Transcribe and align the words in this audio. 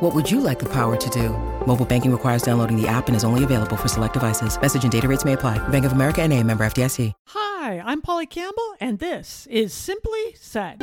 What 0.00 0.14
would 0.14 0.30
you 0.30 0.40
like 0.40 0.60
the 0.60 0.68
power 0.68 0.96
to 0.96 1.10
do? 1.10 1.30
Mobile 1.66 1.84
banking 1.84 2.12
requires 2.12 2.42
downloading 2.42 2.80
the 2.80 2.86
app 2.86 3.08
and 3.08 3.16
is 3.16 3.24
only 3.24 3.42
available 3.42 3.76
for 3.76 3.88
select 3.88 4.14
devices. 4.14 4.56
Message 4.60 4.84
and 4.84 4.92
data 4.92 5.08
rates 5.08 5.24
may 5.24 5.32
apply. 5.32 5.58
Bank 5.70 5.84
of 5.84 5.90
America 5.90 6.22
and 6.22 6.32
a 6.32 6.40
member 6.44 6.64
FDIC. 6.64 7.12
Hi, 7.26 7.82
I'm 7.84 8.00
Polly 8.00 8.26
Campbell, 8.26 8.76
and 8.78 9.00
this 9.00 9.48
is 9.50 9.74
Simply 9.74 10.36
Said. 10.36 10.80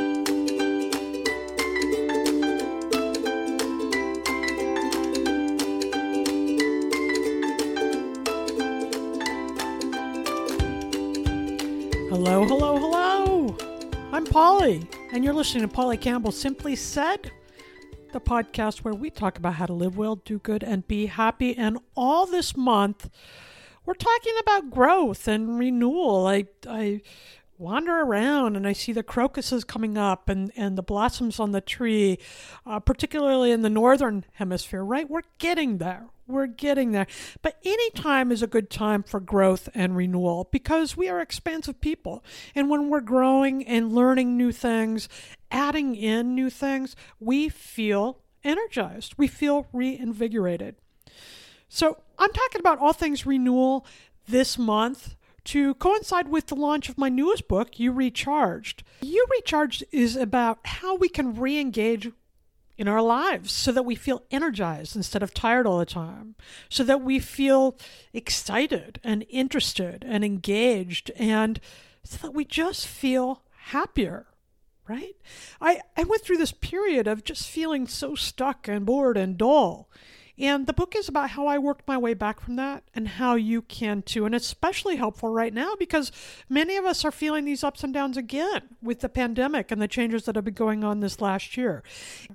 Hello, 12.10 12.44
hello, 12.44 12.76
hello. 12.76 13.56
I'm 14.12 14.26
Polly, 14.26 14.86
and 15.12 15.24
you're 15.24 15.32
listening 15.32 15.62
to 15.62 15.68
Polly 15.68 15.96
Campbell 15.96 16.32
Simply 16.32 16.76
Said, 16.76 17.32
the 18.12 18.20
podcast 18.20 18.78
where 18.78 18.94
we 18.94 19.10
talk 19.10 19.38
about 19.38 19.54
how 19.54 19.66
to 19.66 19.72
live 19.72 19.96
well, 19.96 20.16
do 20.16 20.38
good, 20.38 20.62
and 20.62 20.86
be 20.86 21.06
happy. 21.06 21.56
And 21.56 21.78
all 21.96 22.26
this 22.26 22.56
month, 22.56 23.10
we're 23.84 23.94
talking 23.94 24.34
about 24.40 24.70
growth 24.70 25.28
and 25.28 25.58
renewal. 25.58 26.26
I, 26.26 26.46
I 26.68 27.02
wander 27.58 28.00
around 28.00 28.56
and 28.56 28.66
I 28.66 28.72
see 28.72 28.92
the 28.92 29.02
crocuses 29.02 29.64
coming 29.64 29.96
up 29.96 30.28
and, 30.28 30.50
and 30.56 30.76
the 30.76 30.82
blossoms 30.82 31.40
on 31.40 31.52
the 31.52 31.60
tree, 31.60 32.18
uh, 32.64 32.80
particularly 32.80 33.50
in 33.50 33.62
the 33.62 33.70
northern 33.70 34.24
hemisphere, 34.34 34.84
right? 34.84 35.08
We're 35.08 35.22
getting 35.38 35.78
there. 35.78 36.06
We're 36.28 36.46
getting 36.46 36.92
there. 36.92 37.06
But 37.42 37.58
any 37.64 37.90
time 37.90 38.32
is 38.32 38.42
a 38.42 38.48
good 38.48 38.68
time 38.68 39.02
for 39.02 39.20
growth 39.20 39.68
and 39.74 39.96
renewal 39.96 40.48
because 40.50 40.96
we 40.96 41.08
are 41.08 41.20
expansive 41.20 41.80
people. 41.80 42.24
And 42.54 42.68
when 42.68 42.88
we're 42.88 43.00
growing 43.00 43.64
and 43.64 43.94
learning 43.94 44.36
new 44.36 44.50
things, 44.50 45.08
adding 45.50 45.94
in 45.94 46.34
new 46.34 46.50
things, 46.50 46.96
we 47.20 47.48
feel 47.48 48.18
energized. 48.42 49.14
We 49.16 49.28
feel 49.28 49.66
reinvigorated. 49.72 50.76
So 51.68 51.98
I'm 52.18 52.32
talking 52.32 52.60
about 52.60 52.78
all 52.78 52.92
things 52.92 53.26
renewal 53.26 53.86
this 54.26 54.58
month 54.58 55.14
to 55.44 55.74
coincide 55.74 56.28
with 56.28 56.46
the 56.46 56.56
launch 56.56 56.88
of 56.88 56.98
my 56.98 57.08
newest 57.08 57.46
book, 57.46 57.78
You 57.78 57.92
Recharged. 57.92 58.82
You 59.00 59.24
Recharged 59.30 59.84
is 59.92 60.16
about 60.16 60.58
how 60.64 60.96
we 60.96 61.08
can 61.08 61.36
re 61.36 61.58
engage 61.58 62.10
in 62.76 62.88
our 62.88 63.02
lives 63.02 63.52
so 63.52 63.72
that 63.72 63.84
we 63.84 63.94
feel 63.94 64.22
energized 64.30 64.96
instead 64.96 65.22
of 65.22 65.32
tired 65.32 65.66
all 65.66 65.78
the 65.78 65.86
time, 65.86 66.34
so 66.68 66.84
that 66.84 67.02
we 67.02 67.18
feel 67.18 67.76
excited 68.12 69.00
and 69.02 69.24
interested 69.30 70.04
and 70.06 70.24
engaged, 70.24 71.10
and 71.16 71.60
so 72.04 72.18
that 72.18 72.34
we 72.34 72.44
just 72.44 72.86
feel 72.86 73.42
happier. 73.66 74.26
Right? 74.88 75.16
I, 75.60 75.80
I 75.96 76.04
went 76.04 76.22
through 76.22 76.36
this 76.36 76.52
period 76.52 77.08
of 77.08 77.24
just 77.24 77.48
feeling 77.48 77.88
so 77.88 78.14
stuck 78.14 78.68
and 78.68 78.86
bored 78.86 79.16
and 79.16 79.36
dull. 79.36 79.90
And 80.38 80.66
the 80.66 80.74
book 80.74 80.94
is 80.94 81.08
about 81.08 81.30
how 81.30 81.46
I 81.46 81.56
worked 81.56 81.88
my 81.88 81.96
way 81.96 82.12
back 82.12 82.40
from 82.40 82.56
that 82.56 82.84
and 82.94 83.08
how 83.08 83.36
you 83.36 83.62
can 83.62 84.02
too. 84.02 84.26
And 84.26 84.34
especially 84.34 84.96
helpful 84.96 85.30
right 85.30 85.52
now 85.52 85.74
because 85.78 86.12
many 86.48 86.76
of 86.76 86.84
us 86.84 87.04
are 87.04 87.10
feeling 87.10 87.44
these 87.44 87.64
ups 87.64 87.82
and 87.82 87.94
downs 87.94 88.18
again 88.18 88.76
with 88.82 89.00
the 89.00 89.08
pandemic 89.08 89.70
and 89.70 89.80
the 89.80 89.88
changes 89.88 90.24
that 90.24 90.36
have 90.36 90.44
been 90.44 90.54
going 90.54 90.84
on 90.84 91.00
this 91.00 91.20
last 91.22 91.56
year, 91.56 91.82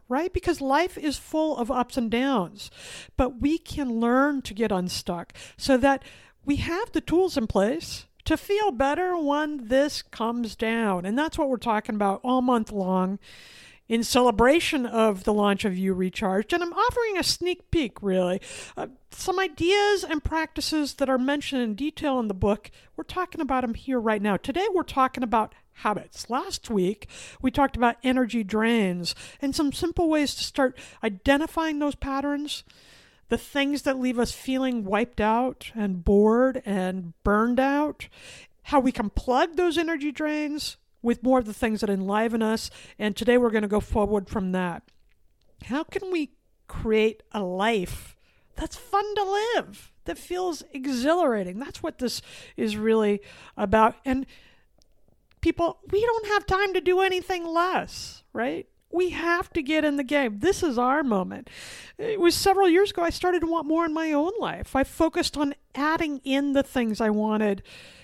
right? 0.10 0.34
Because 0.34 0.62
life 0.62 0.98
is 0.98 1.18
full 1.18 1.58
of 1.58 1.70
ups 1.70 1.96
and 1.96 2.10
downs, 2.10 2.72
but 3.18 3.40
we 3.40 3.60
can 3.60 4.00
learn 4.00 4.42
to 4.44 4.54
get 4.56 4.72
unstuck 4.72 5.34
so 5.56 5.78
that 5.78 6.04
we 6.44 6.56
have 6.56 6.92
the 6.92 7.02
tools 7.02 7.38
in 7.38 7.46
place 7.46 8.06
to 8.26 8.36
feel 8.38 8.72
better 8.72 9.16
when 9.18 9.68
this 9.68 10.02
comes 10.02 10.56
down. 10.56 11.06
And 11.06 11.18
that's 11.18 11.38
what 11.38 11.50
we're 11.50 11.58
talking 11.58 11.96
about 11.96 12.22
all 12.24 12.42
month 12.42 12.72
long 12.72 13.20
in 13.92 14.06
celebration 14.06 14.86
of 14.86 15.26
the 15.26 15.34
launch 15.34 15.66
of 15.66 15.78
You 15.78 15.94
Recharged, 15.94 16.54
and 16.54 16.64
I'm 16.64 16.72
offering 16.72 17.18
a 17.18 17.24
sneak 17.24 17.70
peek, 17.72 18.02
really. 18.02 18.40
Uh, 18.78 18.88
some 19.12 19.38
ideas 19.38 20.06
and 20.06 20.24
practices 20.24 20.94
that 20.94 21.10
are 21.10 21.18
mentioned 21.18 21.62
in 21.62 21.76
detail 21.76 22.18
in 22.18 22.30
the 22.30 22.34
book. 22.34 22.72
We're 22.96 23.04
talking 23.04 23.42
about 23.42 23.64
them 23.64 23.74
here 23.74 24.00
right 24.00 24.22
now. 24.22 24.38
Today, 24.38 24.66
we're 24.74 24.84
talking 24.84 25.24
about 25.24 25.54
habits. 25.74 26.30
Last 26.30 26.70
week, 26.70 27.10
we 27.42 27.52
talked 27.52 27.76
about 27.76 27.98
energy 28.02 28.46
drains 28.46 29.14
and 29.42 29.54
some 29.54 29.74
simple 29.74 30.08
ways 30.08 30.36
to 30.36 30.44
start 30.46 30.78
identifying 31.04 31.80
those 31.80 31.96
patterns. 31.96 32.64
The 33.28 33.38
things 33.38 33.82
that 33.82 34.00
leave 34.00 34.20
us 34.20 34.32
feeling 34.32 34.86
wiped 34.86 35.20
out 35.20 35.70
and 35.76 36.06
bored 36.06 36.62
and 36.66 37.12
burned 37.26 37.60
out, 37.60 38.08
how 38.64 38.80
we 38.80 38.94
can 38.94 39.10
plug 39.10 39.58
those 39.58 39.78
energy 39.78 40.14
drains 40.14 40.78
with 41.02 41.24
more 41.24 41.40
of 41.40 41.46
the 41.46 41.54
things 41.54 41.82
that 41.82 41.90
enliven 41.90 42.42
us. 42.42 42.70
And 43.00 43.16
today 43.16 43.38
we're 43.38 43.50
going 43.50 43.62
to 43.64 43.68
go 43.68 43.80
forward 43.80 44.30
from 44.30 44.52
that. 44.52 44.84
How 45.66 45.84
can 45.84 46.12
we 46.12 46.32
create 46.68 47.24
a 47.32 47.44
life 47.44 48.16
that's 48.56 48.76
fun 48.76 49.16
to 49.16 49.24
live, 49.24 49.92
that 50.06 50.18
feels 50.18 50.64
exhilarating? 50.74 51.60
That's 51.60 51.84
what 51.84 52.00
this 52.00 52.22
is 52.58 52.78
really 52.78 53.22
about. 53.58 53.96
And 54.06 54.26
people, 55.42 55.80
we 55.92 56.02
don't 56.02 56.28
have 56.28 56.46
time 56.46 56.74
to 56.74 56.82
do 56.82 57.02
anything 57.02 57.46
less, 57.46 58.24
right? 58.34 58.68
We 58.92 59.12
have 59.12 59.52
to 59.54 59.62
get 59.62 59.86
in 59.86 59.96
the 59.96 60.04
game. 60.04 60.40
This 60.40 60.64
is 60.64 60.78
our 60.78 61.02
moment. 61.02 61.50
It 61.98 62.20
was 62.20 62.36
several 62.36 62.68
years 62.68 62.92
ago 62.92 63.04
I 63.04 63.10
started 63.10 63.40
to 63.42 63.48
want 63.48 63.68
more 63.68 63.86
in 63.86 63.94
my 63.94 64.12
own 64.12 64.34
life. 64.40 64.76
I 64.76 64.84
focused 64.84 65.38
on 65.38 65.56
adding 65.74 66.20
in 66.24 66.54
the 66.54 66.64
things 66.64 67.00
I 67.00 67.10
wanted 67.10 67.64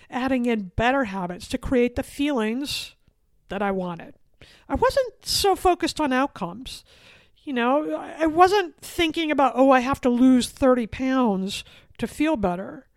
adding 0.09 0.45
in 0.45 0.71
better 0.75 1.05
habits 1.05 1.47
to 1.49 1.57
create 1.57 1.95
the 1.95 2.03
feelings 2.03 2.95
that 3.49 3.61
I 3.61 3.71
wanted. 3.71 4.15
I 4.69 4.75
wasn't 4.75 5.25
so 5.25 5.55
focused 5.55 5.99
on 5.99 6.13
outcomes. 6.13 6.83
You 7.43 7.53
know, 7.53 7.95
I 7.95 8.27
wasn't 8.27 8.77
thinking 8.81 9.31
about, 9.31 9.53
oh, 9.55 9.71
I 9.71 9.79
have 9.79 10.01
to 10.01 10.09
lose 10.09 10.49
30 10.49 10.87
pounds 10.87 11.63
to 11.97 12.07
feel 12.07 12.35
better. 12.35 12.87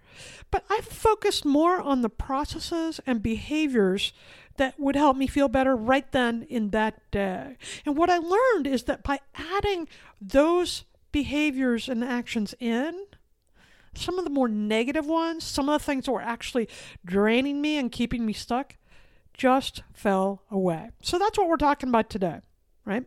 But 0.51 0.65
I 0.69 0.81
focused 0.81 1.45
more 1.45 1.81
on 1.81 2.03
the 2.03 2.09
processes 2.09 3.01
and 3.07 3.23
behaviors 3.23 4.13
that 4.57 4.79
would 4.79 4.97
help 4.97 5.17
me 5.17 5.27
feel 5.27 5.49
better 5.49 5.77
right 5.77 6.11
then 6.13 6.43
in 6.51 6.71
that 6.71 7.11
day. 7.11 7.57
And 7.87 7.97
what 7.97 8.11
I 8.11 8.19
learned 8.19 8.67
is 8.67 8.85
that 8.85 9.03
by 9.03 9.21
adding 9.35 9.89
those 10.21 10.85
behaviors 11.13 11.89
and 11.89 12.05
actions 12.05 12.55
in, 12.59 13.07
some 13.95 14.19
of 14.19 14.25
the 14.25 14.31
more 14.31 14.49
negative 14.49 15.07
ones, 15.07 15.45
some 15.45 15.69
of 15.69 15.81
the 15.81 15.85
things 15.85 16.07
that 16.07 16.13
were 16.13 16.23
actually 16.23 16.69
draining 17.05 17.61
me 17.61 17.79
and 17.79 17.91
keeping 17.91 18.25
me 18.25 18.33
stuck, 18.33 18.77
just 19.35 19.83
fell 19.93 20.43
away. 20.51 20.91
So 21.03 21.19
that's 21.19 21.39
what 21.39 21.49
we're 21.49 21.57
talking 21.57 21.89
about 21.89 22.11
today, 22.11 22.41
right? 22.85 23.05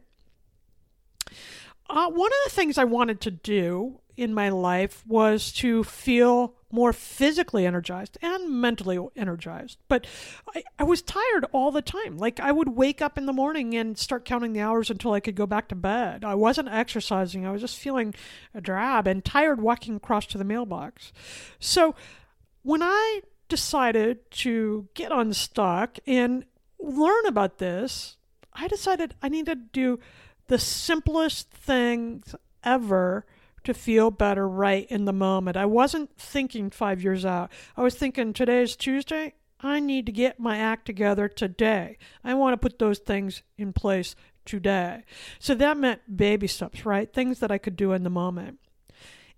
Uh, 1.89 2.09
one 2.09 2.31
of 2.31 2.38
the 2.45 2.51
things 2.51 2.77
I 2.77 2.85
wanted 2.85 3.21
to 3.21 3.31
do 3.31 4.00
in 4.15 4.33
my 4.33 4.50
life 4.50 5.04
was 5.07 5.51
to 5.54 5.83
feel 5.83 6.56
more 6.71 6.92
physically 6.92 7.68
energized 7.68 8.18
and 8.21 8.50
mentally 8.50 8.98
energized. 9.15 9.77
But 9.88 10.07
I, 10.56 10.63
I 10.80 10.83
was 10.83 11.04
tired 11.04 11.45
all 11.51 11.71
the 11.71 11.83
time. 11.83 12.18
Like 12.18 12.39
I 12.39 12.51
would 12.51 12.69
wake 12.69 13.00
up 13.00 13.15
in 13.18 13.27
the 13.27 13.33
morning 13.33 13.75
and 13.75 13.98
start 13.98 14.25
counting 14.25 14.54
the 14.54 14.62
hours 14.62 14.89
until 14.89 15.13
I 15.13 15.19
could 15.19 15.36
go 15.36 15.45
back 15.45 15.68
to 15.69 15.75
bed. 15.75 16.25
I 16.25 16.33
wasn't 16.33 16.69
exercising. 16.69 17.45
I 17.45 17.51
was 17.51 17.62
just 17.62 17.77
feeling 17.77 18.15
drab 18.60 19.07
and 19.07 19.24
tired 19.24 19.62
walking 19.62 19.98
across 19.98 20.25
to 20.27 20.39
the 20.39 20.44
mailbox. 20.44 21.13
So 21.59 21.94
when 22.63 22.81
I 22.81 23.21
decided 23.50 24.31
to 24.31 24.88
get 24.95 25.12
unstuck 25.12 26.00
and 26.07 26.44
learn 26.80 27.25
about 27.27 27.59
this, 27.59 28.18
I 28.51 28.68
decided 28.68 29.13
I 29.21 29.30
needed 29.30 29.74
to 29.74 29.80
do 29.80 30.00
the 30.48 30.57
simplest 30.57 31.51
things 31.51 32.36
ever 32.63 33.25
to 33.63 33.74
feel 33.74 34.12
better 34.12 34.48
right 34.48 34.86
in 34.89 35.06
the 35.06 35.13
moment. 35.13 35.57
I 35.57 35.65
wasn't 35.65 36.15
thinking 36.18 36.69
five 36.69 37.04
years 37.04 37.25
out. 37.25 37.51
I 37.77 37.81
was 37.81 37.95
thinking 37.95 38.33
today's 38.33 38.75
Tuesday. 38.75 39.33
I 39.60 39.80
need 39.80 40.06
to 40.07 40.12
get 40.12 40.39
my 40.39 40.57
act 40.57 40.86
together 40.86 41.27
today. 41.30 41.98
I 42.24 42.33
want 42.33 42.54
to 42.54 42.57
put 42.57 42.80
those 42.80 43.00
things 43.00 43.44
in 43.57 43.71
place 43.71 44.15
today. 44.45 45.04
So 45.39 45.56
that 45.56 45.77
meant 45.77 46.18
baby 46.18 46.48
steps, 46.48 46.86
right? 46.86 47.12
Things 47.12 47.39
that 47.39 47.51
I 47.51 47.57
could 47.57 47.77
do 47.77 47.94
in 47.94 48.04
the 48.04 48.10
moment. 48.10 48.60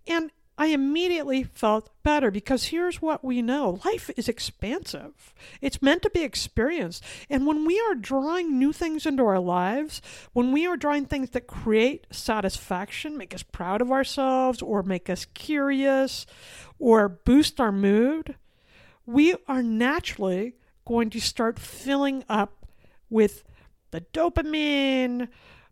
And 0.08 0.32
I 0.58 0.68
immediately 0.68 1.44
felt 1.44 1.90
better 2.02 2.32
because 2.32 2.66
here's 2.66 3.02
what 3.02 3.26
we 3.26 3.42
know 3.42 3.82
life 3.84 4.10
is 4.16 4.30
expansive. 4.30 5.34
It's 5.60 5.82
meant 5.82 6.02
to 6.04 6.10
be 6.10 6.22
experienced. 6.22 7.04
And 7.30 7.46
when 7.46 7.66
we 7.66 7.80
are 7.90 7.96
drawing 7.96 8.58
new 8.58 8.72
things 8.72 9.06
into 9.06 9.26
our 9.26 9.40
lives, 9.40 10.02
when 10.32 10.54
we 10.54 10.66
are 10.66 10.78
drawing 10.78 11.06
things 11.06 11.32
that 11.32 11.48
create 11.48 12.08
satisfaction, 12.10 13.18
make 13.18 13.34
us 13.36 13.44
proud 13.44 13.82
of 13.82 13.92
ourselves, 13.92 14.62
or 14.62 14.82
make 14.82 15.10
us 15.10 15.26
curious, 15.26 16.26
or 16.80 17.10
boost 17.10 17.60
our 17.60 17.74
mood, 17.74 18.36
we 19.06 19.36
are 19.48 19.62
naturally 19.64 20.54
going 20.86 21.10
to 21.10 21.20
start 21.20 21.60
filling 21.60 22.24
up 22.30 22.66
with 23.10 23.44
the 23.92 24.02
dopamine, 24.14 25.28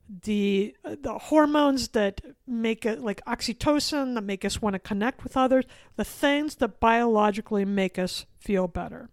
the 0.09 0.75
the 0.83 1.17
hormones 1.17 1.89
that 1.89 2.21
make 2.45 2.85
it 2.85 2.99
like 2.99 3.23
oxytocin 3.25 4.15
that 4.15 4.23
make 4.23 4.43
us 4.43 4.61
want 4.61 4.73
to 4.73 4.79
connect 4.79 5.23
with 5.23 5.37
others, 5.37 5.65
the 5.95 6.03
things 6.03 6.55
that 6.55 6.79
biologically 6.79 7.65
make 7.65 7.97
us 7.97 8.25
feel 8.39 8.67
better. 8.67 9.09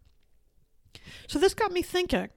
So 1.27 1.39
this 1.39 1.55
got 1.55 1.73
me 1.73 1.83
thinking. 1.83 2.29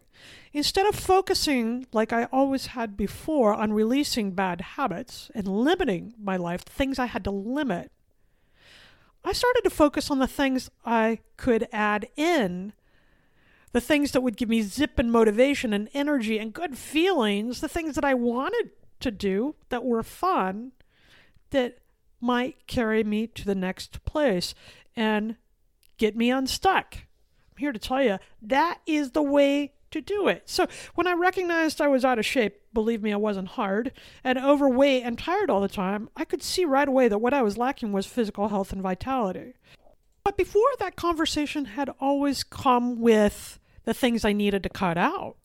Instead 0.54 0.86
of 0.86 0.96
focusing 0.96 1.88
like 1.92 2.14
I 2.14 2.26
always 2.26 2.68
had 2.68 2.96
before 2.96 3.54
on 3.54 3.74
releasing 3.74 4.32
bad 4.32 4.62
habits 4.62 5.32
and 5.34 5.48
limiting 5.48 6.14
my 6.22 6.38
life, 6.38 6.62
things 6.62 7.00
I 7.00 7.08
had 7.08 7.24
to 7.24 7.32
limit, 7.32 7.92
I 9.26 9.34
started 9.34 9.62
to 9.64 9.70
focus 9.70 10.12
on 10.12 10.20
the 10.20 10.28
things 10.28 10.70
I 10.86 11.20
could 11.38 11.68
add 11.72 12.08
in 12.16 12.74
the 13.74 13.82
things 13.82 14.12
that 14.12 14.22
would 14.22 14.38
give 14.38 14.50
me 14.50 14.62
zip 14.62 14.98
and 14.98 15.12
motivation 15.12 15.74
and 15.74 15.90
energy 15.94 16.40
and 16.40 16.54
good 16.54 16.78
feelings, 16.78 17.60
the 17.60 17.68
things 17.68 17.96
that 17.96 18.06
I 18.06 18.14
wanted 18.14 18.70
to 19.02 19.12
do 19.12 19.56
that 19.70 19.84
were 19.84 20.04
fun, 20.04 20.72
that 21.50 21.80
might 22.22 22.68
carry 22.68 23.04
me 23.04 23.28
to 23.28 23.46
the 23.46 23.56
next 23.56 24.06
place 24.06 24.56
and 24.96 25.36
get 25.98 26.16
me 26.16 26.32
unstuck. 26.32 26.96
I'm 26.96 27.58
here 27.58 27.74
to 27.74 27.80
tell 27.80 28.02
you 28.02 28.20
that 28.42 28.80
is 28.86 29.12
the 29.12 29.22
way 29.22 29.74
to 29.92 30.02
do 30.02 30.28
it. 30.28 30.44
So 30.46 30.68
when 30.96 31.08
I 31.08 31.14
recognized 31.14 31.82
I 31.82 31.88
was 31.88 32.06
out 32.06 32.20
of 32.20 32.26
shape, 32.26 32.62
believe 32.74 33.04
me, 33.04 33.14
I 33.14 33.18
wasn't 33.18 33.50
hard, 33.50 33.92
and 34.24 34.38
overweight 34.40 35.04
and 35.04 35.18
tired 35.18 35.50
all 35.50 35.62
the 35.62 35.68
time, 35.68 36.10
I 36.16 36.26
could 36.26 36.42
see 36.42 36.66
right 36.66 36.88
away 36.88 37.08
that 37.08 37.20
what 37.20 37.34
I 37.34 37.42
was 37.42 37.58
lacking 37.58 37.92
was 37.92 38.06
physical 38.06 38.50
health 38.50 38.72
and 38.72 38.82
vitality. 38.82 39.54
But 40.24 40.38
before 40.38 40.62
that 40.80 40.96
conversation 40.96 41.66
had 41.66 41.90
always 42.00 42.44
come 42.44 43.00
with 43.00 43.60
the 43.86 43.94
things 43.94 44.26
I 44.26 44.34
needed 44.34 44.64
to 44.64 44.70
cut 44.70 44.98
out. 44.98 45.36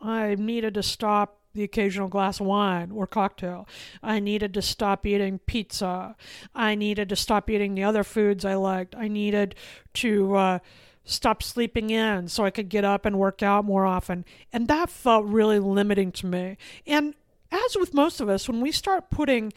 I 0.00 0.34
needed 0.34 0.74
to 0.74 0.82
stop 0.82 1.38
the 1.54 1.62
occasional 1.62 2.08
glass 2.08 2.40
of 2.40 2.46
wine 2.46 2.90
or 2.90 3.06
cocktail. 3.06 3.68
I 4.02 4.20
needed 4.20 4.54
to 4.54 4.62
stop 4.62 5.06
eating 5.06 5.38
pizza. 5.40 6.16
I 6.54 6.74
needed 6.74 7.08
to 7.10 7.16
stop 7.16 7.50
eating 7.50 7.74
the 7.74 7.84
other 7.84 8.04
foods 8.04 8.44
I 8.44 8.54
liked. 8.54 8.94
I 8.96 9.08
needed 9.08 9.54
to 9.94 10.34
uh, 10.34 10.58
stop 11.04 11.42
sleeping 11.42 11.90
in 11.90 12.28
so 12.28 12.44
I 12.44 12.50
could 12.50 12.68
get 12.68 12.84
up 12.84 13.04
and 13.04 13.18
work 13.18 13.42
out 13.42 13.64
more 13.64 13.84
often. 13.84 14.24
And 14.52 14.68
that 14.68 14.90
felt 14.90 15.26
really 15.26 15.58
limiting 15.58 16.12
to 16.12 16.26
me. 16.26 16.56
And 16.86 17.14
as 17.50 17.76
with 17.76 17.92
most 17.92 18.20
of 18.20 18.28
us, 18.28 18.48
when 18.48 18.60
we 18.60 18.72
start 18.72 19.10
putting 19.10 19.52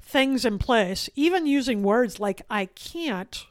things 0.00 0.44
in 0.44 0.58
place, 0.58 1.10
even 1.16 1.46
using 1.46 1.82
words 1.82 2.20
like 2.20 2.42
I 2.48 2.66
can't, 2.66 3.44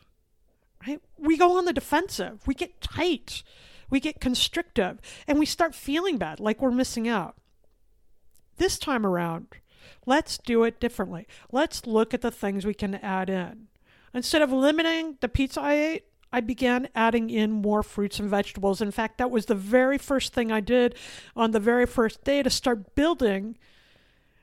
right, 0.88 1.02
we 1.18 1.38
go 1.38 1.58
on 1.58 1.66
the 1.66 1.74
defensive. 1.74 2.48
We 2.48 2.54
get 2.54 2.80
tight 2.80 3.44
we 3.90 4.00
get 4.00 4.20
constrictive 4.20 5.00
and 5.28 5.40
we 5.40 5.46
start 5.46 5.76
feeling 5.76 6.18
bad, 6.18 6.40
like 6.40 6.62
we're 6.62 6.72
missing 6.72 7.08
out. 7.08 7.36
This 8.58 8.78
time 8.78 9.06
around, 9.06 9.48
let's 10.06 10.38
do 10.38 10.64
it 10.64 10.80
differently. 10.80 11.28
Let's 11.52 11.86
look 11.86 12.14
at 12.14 12.22
the 12.22 12.32
things 12.32 12.66
we 12.66 12.74
can 12.74 12.96
add 12.96 13.30
in. 13.30 13.68
Instead 14.14 14.42
of 14.42 14.52
limiting 14.52 15.18
the 15.20 15.28
pizza 15.28 15.62
I 15.62 15.74
ate, 15.74 16.04
I 16.32 16.42
began 16.42 16.90
adding 16.96 17.30
in 17.30 17.52
more 17.52 17.84
fruits 17.84 18.20
and 18.20 18.30
vegetables. 18.30 18.82
In 18.82 18.92
fact, 18.92 19.18
that 19.18 19.32
was 19.32 19.46
the 19.46 19.56
very 19.56 19.98
first 19.98 20.34
thing 20.34 20.52
I 20.52 20.60
did 20.60 20.96
on 21.36 21.52
the 21.52 21.60
very 21.60 21.86
first 21.86 22.24
day 22.24 22.44
to 22.44 22.50
start 22.50 22.96
building 22.96 23.58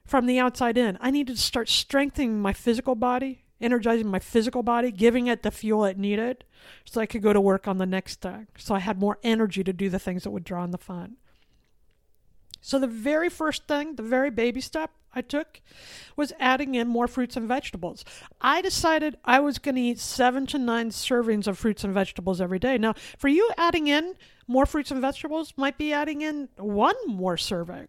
from 0.05 0.27
the 0.27 0.39
outside 0.39 0.79
in. 0.79 0.99
I 1.01 1.11
needed 1.11 1.37
to 1.37 1.43
start 1.43 1.69
strengthening 1.69 2.41
my 2.41 2.53
physical 2.53 2.95
body 2.95 3.45
energizing 3.63 4.09
my 4.09 4.19
physical 4.19 4.63
body, 4.63 4.91
giving 4.91 5.27
it 5.27 5.43
the 5.43 5.51
fuel 5.51 5.85
it 5.85 5.99
needed 5.99 6.45
so 6.85 7.01
I 7.01 7.07
could 7.07 7.23
go 7.23 7.33
to 7.33 7.41
work 7.41 7.67
on 7.67 7.79
the 7.79 7.87
next 7.87 8.21
day. 8.21 8.47
So 8.59 8.75
I 8.75 8.81
had 8.81 8.99
more 8.99 9.19
energy 9.23 9.65
to 9.65 9.73
do 9.73 9.89
the 9.89 9.99
things 9.99 10.25
that 10.25 10.31
would 10.31 10.45
draw 10.45 10.65
in 10.65 10.71
the 10.71 10.79
fun. 10.79 11.17
So 12.61 12.79
the 12.79 12.87
very 12.87 13.29
first 13.29 13.67
thing, 13.67 13.97
the 13.97 14.03
very 14.03 14.31
baby 14.31 14.61
step 14.61 14.93
I 15.15 15.21
took 15.21 15.61
was 16.17 16.33
adding 16.39 16.75
in 16.75 16.89
more 16.89 17.09
fruits 17.09 17.37
and 17.37 17.49
vegetables. 17.49 18.05
I 18.41 18.63
decided 18.63 19.19
I 19.25 19.41
was 19.41 19.59
going 19.59 19.75
to 19.75 19.81
eat 19.81 19.99
seven 19.99 20.47
to 20.47 20.59
nine 20.59 20.91
servings 20.91 21.47
of 21.47 21.59
fruits 21.59 21.85
and 21.85 21.93
vegetables 21.93 22.41
every 22.41 22.59
day. 22.59 22.79
Now, 22.79 22.95
for 23.19 23.29
you, 23.29 23.51
adding 23.59 23.89
in 23.89 24.15
more 24.47 24.65
fruits 24.65 24.91
and 24.91 25.01
vegetables 25.01 25.53
might 25.57 25.77
be 25.77 25.93
adding 25.93 26.23
in 26.23 26.49
one 26.57 26.95
more 27.07 27.37
serving. 27.37 27.89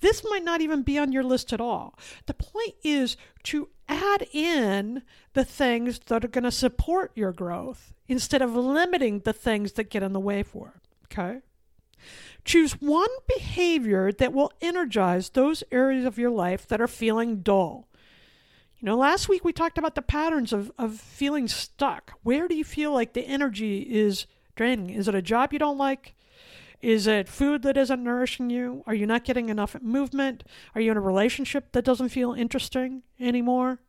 This 0.00 0.24
might 0.28 0.44
not 0.44 0.60
even 0.60 0.82
be 0.82 0.98
on 0.98 1.12
your 1.12 1.24
list 1.24 1.52
at 1.52 1.60
all. 1.60 1.98
The 2.26 2.34
point 2.34 2.74
is 2.82 3.16
to 3.44 3.68
add 3.88 4.26
in 4.32 5.02
the 5.34 5.44
things 5.44 5.98
that 6.06 6.24
are 6.24 6.28
going 6.28 6.44
to 6.44 6.50
support 6.50 7.12
your 7.14 7.32
growth 7.32 7.92
instead 8.06 8.42
of 8.42 8.54
limiting 8.54 9.20
the 9.20 9.32
things 9.32 9.72
that 9.72 9.90
get 9.90 10.02
in 10.02 10.12
the 10.12 10.20
way 10.20 10.42
for 10.42 10.74
it. 10.76 10.88
Okay? 11.06 11.40
Choose 12.44 12.72
one 12.74 13.10
behavior 13.26 14.12
that 14.12 14.32
will 14.32 14.52
energize 14.60 15.30
those 15.30 15.64
areas 15.70 16.04
of 16.04 16.18
your 16.18 16.30
life 16.30 16.66
that 16.68 16.80
are 16.80 16.88
feeling 16.88 17.42
dull. 17.42 17.88
You 18.78 18.86
know, 18.86 18.96
last 18.96 19.28
week 19.28 19.44
we 19.44 19.52
talked 19.52 19.76
about 19.76 19.96
the 19.96 20.02
patterns 20.02 20.52
of, 20.52 20.70
of 20.78 20.96
feeling 20.96 21.48
stuck. 21.48 22.12
Where 22.22 22.46
do 22.46 22.54
you 22.54 22.64
feel 22.64 22.92
like 22.92 23.12
the 23.12 23.26
energy 23.26 23.80
is 23.80 24.26
draining? 24.54 24.90
Is 24.90 25.08
it 25.08 25.14
a 25.14 25.22
job 25.22 25.52
you 25.52 25.58
don't 25.58 25.78
like? 25.78 26.14
Is 26.80 27.06
it 27.06 27.28
food 27.28 27.62
that 27.62 27.76
isn't 27.76 28.02
nourishing 28.02 28.50
you? 28.50 28.84
Are 28.86 28.94
you 28.94 29.06
not 29.06 29.24
getting 29.24 29.48
enough 29.48 29.80
movement? 29.82 30.44
Are 30.74 30.80
you 30.80 30.90
in 30.90 30.96
a 30.96 31.00
relationship 31.00 31.72
that 31.72 31.84
doesn't 31.84 32.10
feel 32.10 32.32
interesting 32.32 33.02
anymore? 33.18 33.80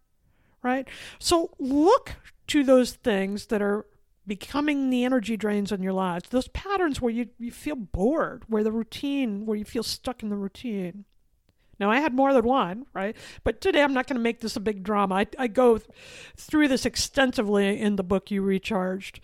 Right? 0.63 0.87
So 1.19 1.51
look 1.59 2.15
to 2.47 2.63
those 2.63 2.93
things 2.93 3.47
that 3.47 3.61
are 3.61 3.85
becoming 4.25 4.89
the 4.89 5.03
energy 5.03 5.37
drains 5.37 5.71
in 5.71 5.81
your 5.81 5.93
lives, 5.93 6.29
those 6.29 6.47
patterns 6.49 7.01
where 7.01 7.11
you, 7.11 7.29
you 7.39 7.51
feel 7.51 7.75
bored, 7.75 8.43
where 8.47 8.63
the 8.63 8.71
routine, 8.71 9.45
where 9.45 9.57
you 9.57 9.65
feel 9.65 9.83
stuck 9.83 10.21
in 10.21 10.29
the 10.29 10.35
routine. 10.35 11.05
Now, 11.79 11.89
I 11.89 11.99
had 11.99 12.13
more 12.13 12.33
than 12.33 12.43
one, 12.43 12.85
right? 12.93 13.15
But 13.43 13.61
today 13.61 13.81
I'm 13.81 13.93
not 13.93 14.07
going 14.07 14.17
to 14.17 14.21
make 14.21 14.41
this 14.41 14.55
a 14.55 14.59
big 14.59 14.83
drama. 14.83 15.15
I, 15.15 15.27
I 15.37 15.47
go 15.47 15.77
th- 15.77 15.89
through 16.35 16.67
this 16.67 16.85
extensively 16.85 17.79
in 17.79 17.95
the 17.95 18.03
book 18.03 18.29
You 18.29 18.41
Recharged, 18.41 19.19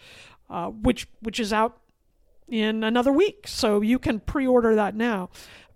uh, 0.49 0.67
which, 0.67 1.07
which 1.19 1.39
is 1.39 1.51
out 1.51 1.77
in 2.47 2.83
another 2.83 3.11
week. 3.11 3.47
So 3.47 3.81
you 3.81 3.99
can 3.99 4.19
pre 4.19 4.47
order 4.47 4.75
that 4.75 4.95
now. 4.95 5.29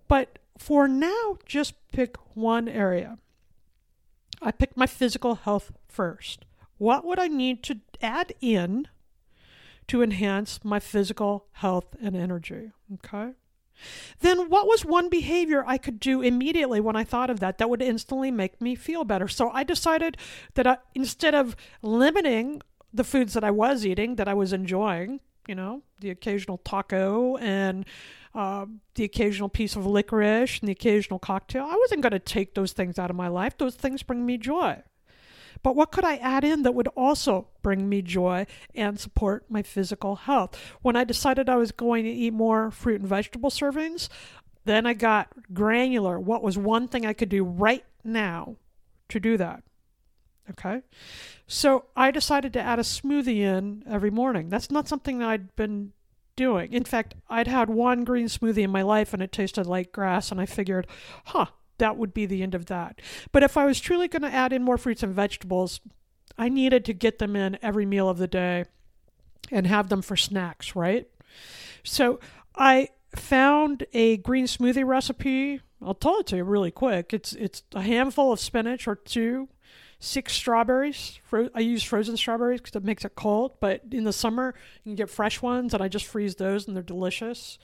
But 0.07 0.39
for 0.57 0.87
now, 0.87 1.37
just 1.45 1.73
pick 1.91 2.17
one 2.35 2.67
area. 2.67 3.17
I 4.41 4.51
picked 4.51 4.77
my 4.77 4.87
physical 4.87 5.35
health 5.35 5.71
first. 5.87 6.45
What 6.77 7.05
would 7.05 7.19
I 7.19 7.27
need 7.27 7.63
to 7.63 7.79
add 8.01 8.33
in 8.41 8.87
to 9.87 10.01
enhance 10.01 10.59
my 10.63 10.79
physical 10.79 11.47
health 11.53 11.95
and 12.01 12.15
energy? 12.15 12.71
Okay. 12.93 13.33
Then, 14.19 14.49
what 14.49 14.67
was 14.67 14.83
one 14.83 15.09
behavior 15.09 15.63
I 15.65 15.77
could 15.77 15.99
do 15.99 16.21
immediately 16.21 16.79
when 16.81 16.95
I 16.95 17.03
thought 17.03 17.29
of 17.29 17.39
that 17.39 17.57
that 17.57 17.69
would 17.69 17.81
instantly 17.81 18.31
make 18.31 18.61
me 18.61 18.75
feel 18.75 19.03
better? 19.03 19.27
So 19.27 19.49
I 19.51 19.63
decided 19.63 20.17
that 20.55 20.67
I, 20.67 20.77
instead 20.93 21.33
of 21.33 21.55
limiting 21.81 22.61
the 22.93 23.03
foods 23.03 23.33
that 23.33 23.43
I 23.43 23.51
was 23.51 23.85
eating, 23.85 24.15
that 24.15 24.27
I 24.27 24.33
was 24.33 24.51
enjoying, 24.51 25.21
you 25.49 25.55
know, 25.55 25.81
the 25.99 26.11
occasional 26.11 26.59
taco 26.59 27.35
and 27.37 27.83
uh, 28.35 28.67
the 28.93 29.03
occasional 29.03 29.49
piece 29.49 29.75
of 29.75 29.83
licorice 29.83 30.59
and 30.59 30.67
the 30.67 30.73
occasional 30.73 31.17
cocktail. 31.17 31.65
I 31.65 31.75
wasn't 31.75 32.03
going 32.03 32.11
to 32.11 32.19
take 32.19 32.53
those 32.53 32.71
things 32.71 32.99
out 32.99 33.09
of 33.09 33.15
my 33.15 33.29
life. 33.29 33.57
Those 33.57 33.73
things 33.73 34.03
bring 34.03 34.27
me 34.27 34.37
joy. 34.37 34.83
But 35.63 35.75
what 35.75 35.91
could 35.91 36.05
I 36.05 36.17
add 36.17 36.43
in 36.43 36.61
that 36.61 36.75
would 36.75 36.87
also 36.89 37.47
bring 37.63 37.89
me 37.89 38.03
joy 38.03 38.45
and 38.75 38.99
support 38.99 39.49
my 39.49 39.63
physical 39.63 40.17
health? 40.17 40.55
When 40.83 40.95
I 40.95 41.03
decided 41.03 41.49
I 41.49 41.55
was 41.55 41.71
going 41.71 42.05
to 42.05 42.11
eat 42.11 42.31
more 42.31 42.69
fruit 42.69 43.01
and 43.01 43.09
vegetable 43.09 43.49
servings, 43.49 44.07
then 44.65 44.85
I 44.85 44.93
got 44.93 45.33
granular. 45.51 46.19
What 46.19 46.43
was 46.43 46.59
one 46.59 46.87
thing 46.87 47.07
I 47.07 47.13
could 47.13 47.29
do 47.29 47.43
right 47.43 47.83
now 48.03 48.57
to 49.09 49.19
do 49.19 49.35
that? 49.37 49.63
Okay. 50.51 50.81
So 51.47 51.85
I 51.95 52.11
decided 52.11 52.53
to 52.53 52.61
add 52.61 52.79
a 52.79 52.83
smoothie 52.83 53.39
in 53.39 53.83
every 53.87 54.11
morning. 54.11 54.49
That's 54.49 54.71
not 54.71 54.87
something 54.87 55.21
I'd 55.21 55.55
been 55.55 55.93
doing. 56.35 56.73
In 56.73 56.85
fact, 56.85 57.15
I'd 57.29 57.47
had 57.47 57.69
one 57.69 58.03
green 58.03 58.27
smoothie 58.27 58.63
in 58.63 58.71
my 58.71 58.81
life 58.81 59.13
and 59.13 59.21
it 59.21 59.31
tasted 59.31 59.65
like 59.65 59.91
grass, 59.91 60.31
and 60.31 60.39
I 60.39 60.45
figured, 60.45 60.87
huh, 61.25 61.47
that 61.79 61.97
would 61.97 62.13
be 62.13 62.25
the 62.25 62.43
end 62.43 62.55
of 62.55 62.67
that. 62.67 63.01
But 63.31 63.43
if 63.43 63.57
I 63.57 63.65
was 63.65 63.79
truly 63.79 64.07
going 64.07 64.21
to 64.21 64.33
add 64.33 64.53
in 64.53 64.63
more 64.63 64.77
fruits 64.77 65.03
and 65.03 65.13
vegetables, 65.13 65.81
I 66.37 66.49
needed 66.49 66.85
to 66.85 66.93
get 66.93 67.19
them 67.19 67.35
in 67.35 67.57
every 67.61 67.85
meal 67.85 68.07
of 68.09 68.17
the 68.17 68.27
day 68.27 68.65
and 69.51 69.67
have 69.67 69.89
them 69.89 70.01
for 70.01 70.15
snacks, 70.15 70.75
right? 70.75 71.07
So 71.83 72.19
I 72.55 72.89
found 73.15 73.85
a 73.93 74.17
green 74.17 74.45
smoothie 74.45 74.85
recipe. 74.85 75.61
I'll 75.81 75.93
tell 75.93 76.19
it 76.19 76.27
to 76.27 76.37
you 76.37 76.43
really 76.43 76.71
quick. 76.71 77.13
It's 77.13 77.33
it's 77.33 77.63
a 77.73 77.81
handful 77.81 78.31
of 78.31 78.39
spinach 78.39 78.87
or 78.87 78.95
two, 78.95 79.49
six 79.99 80.33
strawberries. 80.33 81.19
I 81.53 81.59
use 81.59 81.83
frozen 81.83 82.17
strawberries 82.17 82.61
because 82.61 82.75
it 82.75 82.85
makes 82.85 83.05
it 83.05 83.15
cold. 83.15 83.59
But 83.59 83.83
in 83.91 84.05
the 84.05 84.13
summer, 84.13 84.55
you 84.83 84.91
can 84.91 84.95
get 84.95 85.09
fresh 85.09 85.41
ones, 85.41 85.73
and 85.73 85.83
I 85.83 85.87
just 85.87 86.05
freeze 86.05 86.35
those, 86.35 86.67
and 86.67 86.75
they're 86.75 86.83
delicious. 86.83 87.59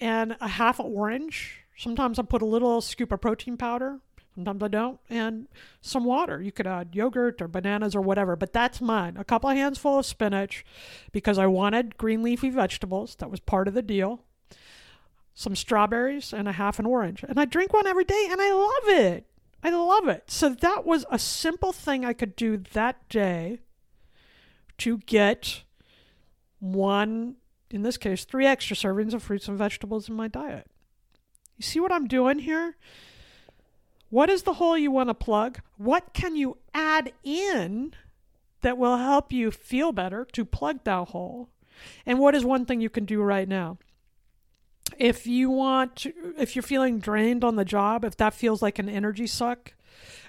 And 0.00 0.36
a 0.40 0.48
half 0.48 0.78
an 0.80 0.86
orange. 0.86 1.60
Sometimes 1.76 2.18
I 2.18 2.22
put 2.22 2.42
a 2.42 2.46
little 2.46 2.80
scoop 2.80 3.12
of 3.12 3.20
protein 3.20 3.56
powder. 3.56 4.00
Sometimes 4.34 4.62
I 4.62 4.68
don't. 4.68 5.00
And 5.10 5.48
some 5.80 6.04
water. 6.04 6.40
You 6.40 6.52
could 6.52 6.66
add 6.66 6.94
yogurt 6.94 7.42
or 7.42 7.48
bananas 7.48 7.96
or 7.96 8.00
whatever, 8.00 8.36
but 8.36 8.52
that's 8.52 8.80
mine. 8.80 9.16
A 9.16 9.24
couple 9.24 9.50
of 9.50 9.56
hands 9.56 9.78
full 9.78 9.98
of 9.98 10.06
spinach 10.06 10.64
because 11.10 11.38
I 11.38 11.46
wanted 11.46 11.96
green 11.96 12.22
leafy 12.22 12.50
vegetables. 12.50 13.16
That 13.16 13.30
was 13.30 13.40
part 13.40 13.66
of 13.66 13.74
the 13.74 13.82
deal. 13.82 14.22
Some 15.34 15.56
strawberries 15.56 16.32
and 16.32 16.46
a 16.48 16.52
half 16.52 16.78
an 16.78 16.86
orange. 16.86 17.24
And 17.24 17.38
I 17.38 17.46
drink 17.46 17.72
one 17.72 17.88
every 17.88 18.04
day 18.04 18.28
and 18.30 18.40
I 18.40 18.52
love 18.52 19.00
it. 19.00 19.26
I 19.62 19.70
love 19.70 20.08
it. 20.08 20.30
So 20.30 20.50
that 20.50 20.86
was 20.86 21.04
a 21.10 21.18
simple 21.18 21.72
thing 21.72 22.04
I 22.04 22.12
could 22.12 22.36
do 22.36 22.58
that 22.72 23.08
day 23.08 23.60
to 24.78 24.98
get 24.98 25.62
one, 26.60 27.36
in 27.70 27.82
this 27.82 27.96
case, 27.96 28.24
three 28.24 28.46
extra 28.46 28.76
servings 28.76 29.14
of 29.14 29.22
fruits 29.22 29.48
and 29.48 29.58
vegetables 29.58 30.08
in 30.08 30.14
my 30.14 30.28
diet. 30.28 30.66
You 31.56 31.62
see 31.62 31.80
what 31.80 31.92
I'm 31.92 32.06
doing 32.06 32.38
here? 32.38 32.76
What 34.10 34.30
is 34.30 34.44
the 34.44 34.54
hole 34.54 34.78
you 34.78 34.90
want 34.90 35.10
to 35.10 35.14
plug? 35.14 35.60
What 35.76 36.14
can 36.14 36.36
you 36.36 36.58
add 36.72 37.12
in 37.24 37.94
that 38.62 38.78
will 38.78 38.96
help 38.96 39.32
you 39.32 39.50
feel 39.50 39.92
better 39.92 40.24
to 40.32 40.44
plug 40.44 40.84
that 40.84 41.08
hole? 41.08 41.50
And 42.06 42.18
what 42.18 42.34
is 42.34 42.44
one 42.44 42.64
thing 42.64 42.80
you 42.80 42.90
can 42.90 43.04
do 43.04 43.20
right 43.20 43.48
now? 43.48 43.78
If 44.96 45.26
you 45.26 45.50
want 45.50 46.06
if 46.38 46.56
you're 46.56 46.62
feeling 46.62 46.98
drained 46.98 47.44
on 47.44 47.56
the 47.56 47.64
job, 47.64 48.04
if 48.04 48.16
that 48.16 48.34
feels 48.34 48.62
like 48.62 48.78
an 48.78 48.88
energy 48.88 49.26
suck, 49.26 49.74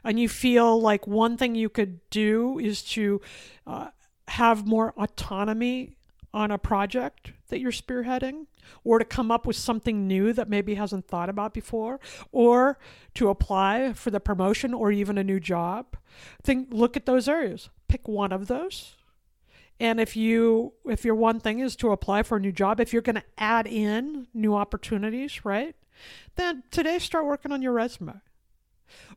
and 0.03 0.19
you 0.19 0.29
feel 0.29 0.79
like 0.79 1.07
one 1.07 1.37
thing 1.37 1.55
you 1.55 1.69
could 1.69 1.99
do 2.09 2.59
is 2.59 2.81
to 2.83 3.21
uh, 3.65 3.89
have 4.27 4.67
more 4.67 4.93
autonomy 4.97 5.95
on 6.33 6.51
a 6.51 6.57
project 6.57 7.31
that 7.47 7.59
you're 7.59 7.71
spearheading, 7.71 8.45
or 8.83 8.99
to 8.99 9.05
come 9.05 9.31
up 9.31 9.47
with 9.47 9.55
something 9.55 10.07
new 10.07 10.31
that 10.33 10.47
maybe 10.47 10.75
hasn't 10.75 11.07
thought 11.07 11.29
about 11.29 11.53
before, 11.53 11.99
or 12.31 12.77
to 13.15 13.29
apply 13.29 13.93
for 13.93 14.11
the 14.11 14.19
promotion 14.19 14.73
or 14.73 14.91
even 14.91 15.17
a 15.17 15.23
new 15.23 15.39
job, 15.39 15.97
think 16.43 16.67
look 16.71 16.95
at 16.95 17.07
those 17.07 17.27
areas. 17.27 17.69
Pick 17.87 18.07
one 18.07 18.31
of 18.31 18.47
those. 18.47 18.95
And 19.79 19.99
if 19.99 20.15
you 20.15 20.73
if 20.85 21.05
your 21.05 21.15
one 21.15 21.39
thing 21.39 21.59
is 21.59 21.75
to 21.77 21.91
apply 21.91 22.23
for 22.23 22.37
a 22.37 22.39
new 22.39 22.51
job, 22.51 22.79
if 22.79 22.91
you're 22.91 23.01
going 23.01 23.15
to 23.15 23.23
add 23.37 23.65
in 23.65 24.27
new 24.33 24.55
opportunities, 24.55 25.45
right? 25.45 25.75
Then 26.35 26.63
today 26.71 26.99
start 26.99 27.25
working 27.25 27.51
on 27.51 27.61
your 27.61 27.73
resume. 27.73 28.21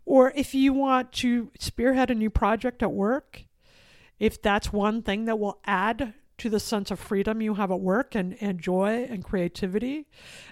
Or 0.04 0.32
if 0.34 0.54
you 0.54 0.72
want 0.72 1.12
to 1.12 1.50
spearhead 1.58 2.10
a 2.10 2.14
new 2.14 2.30
project 2.30 2.82
at 2.82 2.92
work, 2.92 3.44
if 4.18 4.40
that's 4.40 4.72
one 4.72 5.02
thing 5.02 5.24
that 5.24 5.38
will 5.38 5.58
add 5.64 6.14
to 6.38 6.50
the 6.50 6.60
sense 6.60 6.90
of 6.90 6.98
freedom 6.98 7.40
you 7.40 7.54
have 7.54 7.70
at 7.70 7.80
work 7.80 8.14
and, 8.14 8.36
and 8.40 8.60
joy 8.60 9.06
and 9.08 9.24
creativity, 9.24 10.06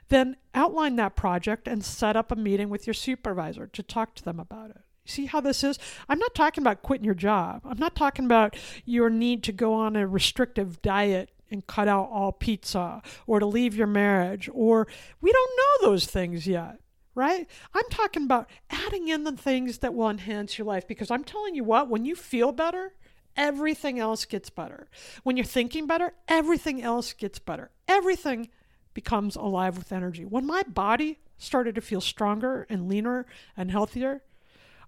then 0.09 0.37
outline 0.55 0.97
that 0.97 1.17
project 1.17 1.67
and 1.67 1.85
set 1.85 2.17
up 2.17 2.31
a 2.31 2.37
meeting 2.37 2.69
with 2.69 2.87
your 2.87 2.95
supervisor 2.95 3.67
to 3.67 3.83
talk 3.83 4.14
to 4.14 4.25
them 4.25 4.38
about 4.38 4.71
it. 4.71 4.83
See 5.11 5.26
how 5.26 5.40
this 5.40 5.64
is? 5.64 5.79
I'm 6.09 6.19
not 6.19 6.35
talking 6.35 6.62
about 6.62 6.83
quitting 6.83 7.05
your 7.05 7.14
job. 7.14 7.62
I'm 7.64 7.79
not 7.79 7.97
talking 7.97 8.25
about 8.25 8.57
your 8.85 9.11
need 9.11 9.43
to 9.45 9.52
go 9.52 9.75
on 9.75 9.97
a 9.97 10.07
restrictive 10.07 10.81
diet 10.83 11.31
and 11.50 11.67
cut 11.67 11.88
out 11.88 12.09
all 12.12 12.31
pizza 12.31 13.02
or 13.26 13.40
to 13.40 13.47
leave 13.47 13.75
your 13.75 13.88
marriage 13.88 14.49
or 14.52 14.87
we 15.21 15.33
don't 15.33 15.50
know 15.57 15.90
those 15.90 16.07
things 16.07 16.47
yet 16.47 16.79
right? 17.17 17.49
I'm 17.75 17.88
talking 17.90 18.23
about 18.23 18.49
adding 18.71 19.09
in 19.09 19.25
the 19.25 19.33
things 19.33 19.79
that 19.79 19.95
will 19.95 20.09
enhance 20.09 20.57
your 20.57 20.67
life 20.67 20.87
because 20.87 21.11
I'm 21.11 21.25
telling 21.25 21.55
you 21.55 21.64
what, 21.64 21.88
when 21.88 22.05
you 22.05 22.14
feel 22.14 22.52
better, 22.52 22.95
everything 23.37 23.99
else 23.99 24.25
gets 24.25 24.49
better. 24.49 24.88
When 25.23 25.37
you're 25.37 25.45
thinking 25.45 25.87
better, 25.87 26.14
everything 26.29 26.81
else 26.81 27.12
gets 27.12 27.38
better. 27.38 27.73
Everything 27.88 28.49
becomes 28.95 29.37
alive 29.37 29.76
with 29.76 29.93
energy. 29.93 30.25
When 30.25 30.47
my 30.47 30.62
body 30.62 31.19
started 31.37 31.75
to 31.75 31.81
feel 31.81 32.00
stronger 32.00 32.67
and 32.71 32.88
leaner 32.88 33.26
and 33.57 33.71
healthier, 33.71 34.23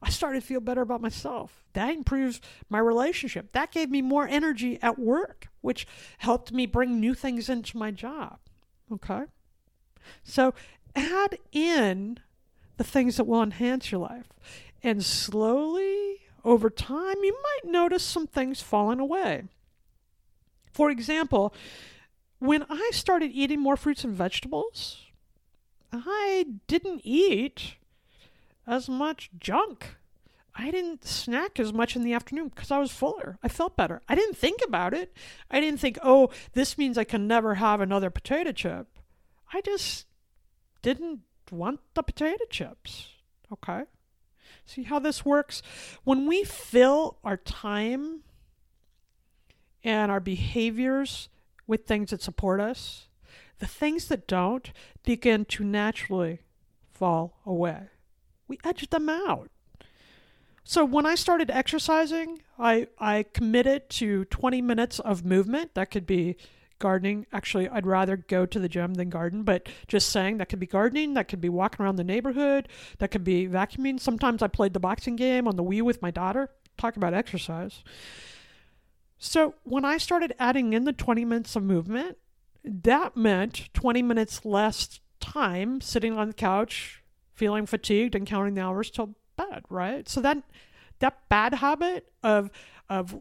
I 0.03 0.11
started 0.11 0.41
to 0.41 0.47
feel 0.47 0.61
better 0.61 0.83
about 0.83 1.01
myself. 1.01 1.65
That 1.75 1.95
improves 1.95 2.41
my 2.69 2.79
relationship. 2.79 3.53
That 3.53 3.71
gave 3.71 3.89
me 3.89 4.03
more 4.03 4.27
energy 4.27 4.79
at 4.83 4.99
work, 4.99 5.49
which 5.61 5.87
helped 6.19 6.53
me 6.53 6.67
bring 6.67 6.99
new 6.99 7.15
things 7.15 7.49
into 7.49 7.77
my 7.77 7.93
job. 7.93 8.39
Okay? 8.93 9.23
So 10.25 10.55
add 10.97 11.39
in 11.53 12.19
the 12.77 12.85
things 12.85 13.17
that 13.17 13.25
will 13.25 13.43
enhance 13.43 13.93
your 13.93 14.01
life. 14.01 14.29
And 14.83 15.05
slowly 15.05 16.21
over 16.45 16.69
time, 16.69 17.17
you 17.23 17.37
might 17.41 17.71
notice 17.71 18.03
some 18.03 18.27
things 18.27 18.61
falling 18.61 18.99
away. 18.99 19.45
For 20.73 20.91
example, 20.91 21.55
when 22.41 22.65
I 22.69 22.91
started 22.93 23.31
eating 23.33 23.61
more 23.61 23.77
fruits 23.77 24.03
and 24.03 24.15
vegetables, 24.15 24.99
I 25.93 26.47
didn't 26.67 27.03
eat 27.05 27.77
as 28.67 28.89
much 28.89 29.31
junk. 29.39 29.97
I 30.55 30.71
didn't 30.71 31.07
snack 31.07 31.59
as 31.59 31.73
much 31.73 31.97
in 31.97 32.05
the 32.05 32.13
afternoon 32.13 32.49
because 32.49 32.71
I 32.71 32.79
was 32.79 32.93
fuller. 32.93 33.39
I 33.43 33.49
felt 33.49 33.77
better. 33.77 34.03
I 34.09 34.15
didn't 34.15 34.37
think 34.37 34.61
about 34.67 34.93
it. 34.93 35.17
I 35.51 35.61
didn't 35.61 35.81
think, 35.81 35.99
oh, 36.03 36.31
this 36.53 36.77
means 36.77 36.99
I 36.99 37.05
can 37.05 37.27
never 37.27 37.55
have 37.55 37.81
another 37.81 38.11
potato 38.11 38.53
chip. 38.53 38.87
I 39.53 39.63
just 39.63 40.07
didn't 40.83 41.21
want 41.51 41.81
the 41.95 42.03
potato 42.03 42.45
chips. 42.51 43.09
Okay. 43.51 43.85
See 44.67 44.85
how 44.85 44.99
this 44.99 45.25
works? 45.25 45.63
When 46.05 46.27
we 46.27 46.45
fill 46.45 47.19
our 47.25 47.37
time 47.37 48.21
and 49.83 50.11
our 50.11 50.21
behaviors 50.21 51.29
with 51.67 51.87
things 51.87 52.11
that 52.11 52.23
support 52.23 52.61
us, 52.61 53.09
the 53.59 53.67
things 53.67 54.09
that 54.09 54.27
don't 54.27 54.73
begin 55.03 55.45
to 55.47 55.65
naturally 55.65 56.41
fall 56.91 57.41
away. 57.47 57.89
We 58.53 58.59
edged 58.65 58.91
them 58.91 59.09
out. 59.09 59.49
So 60.63 60.85
when 60.85 61.07
I 61.07 61.15
started 61.15 61.51
exercising, 61.51 62.43
I, 62.59 62.89
I 62.99 63.25
committed 63.33 63.89
to 63.91 64.27
20 64.27 64.61
minutes 64.61 64.99
of 64.99 65.25
movement. 65.25 65.73
That 65.73 65.91
could 65.91 66.07
be 66.07 66.37
gardening. 66.79 67.25
Actually, 67.33 67.71
I'd 67.71 67.87
rather 67.87 68.19
go 68.19 68.45
to 68.45 68.59
the 68.59 68.69
gym 68.69 68.93
than 68.93 69.09
garden, 69.09 69.43
but 69.43 69.71
just 69.89 70.11
saying 70.11 70.37
that 70.37 70.51
could 70.51 70.61
be 70.61 70.67
gardening, 70.67 71.15
that 71.15 71.29
could 71.29 71.41
be 71.41 71.49
walking 71.49 71.83
around 71.83 71.97
the 71.97 72.05
neighborhood, 72.05 72.69
that 72.99 73.11
could 73.11 73.25
be 73.25 73.49
vacuuming. 73.49 73.99
Sometimes 73.99 74.43
I 74.43 74.49
played 74.49 74.75
the 74.75 74.81
boxing 74.81 75.17
game 75.17 75.49
on 75.49 75.57
the 75.57 75.65
Wii 75.65 75.81
with 75.81 76.03
my 76.03 76.11
daughter. 76.11 76.51
Talk 76.77 76.99
about 76.99 77.15
exercise. 77.15 77.83
So 79.17 79.55
when 79.63 79.87
I 79.87 79.97
started 79.97 80.35
adding 80.39 80.75
in 80.75 80.85
the 80.85 80.93
20 80.93 81.25
minutes 81.25 81.57
of 81.57 81.63
movement, 81.63 82.19
that 82.63 83.17
meant 83.17 83.73
20 83.73 84.03
minutes 84.03 84.45
less 84.45 85.01
time 85.21 85.81
sitting 85.81 86.19
on 86.19 86.29
the 86.29 86.35
couch, 86.35 87.02
feeling 87.35 87.67
fatigued 87.67 88.15
and 88.15 88.27
counting 88.27 88.55
the 88.55 88.63
hours 88.63 88.91
till 88.91 89.15
bed, 89.37 89.63
right? 89.69 90.09
So 90.09 90.21
that 90.21 90.43
that 90.99 91.29
bad 91.29 91.55
habit 91.55 92.13
of 92.23 92.51
of 92.89 93.21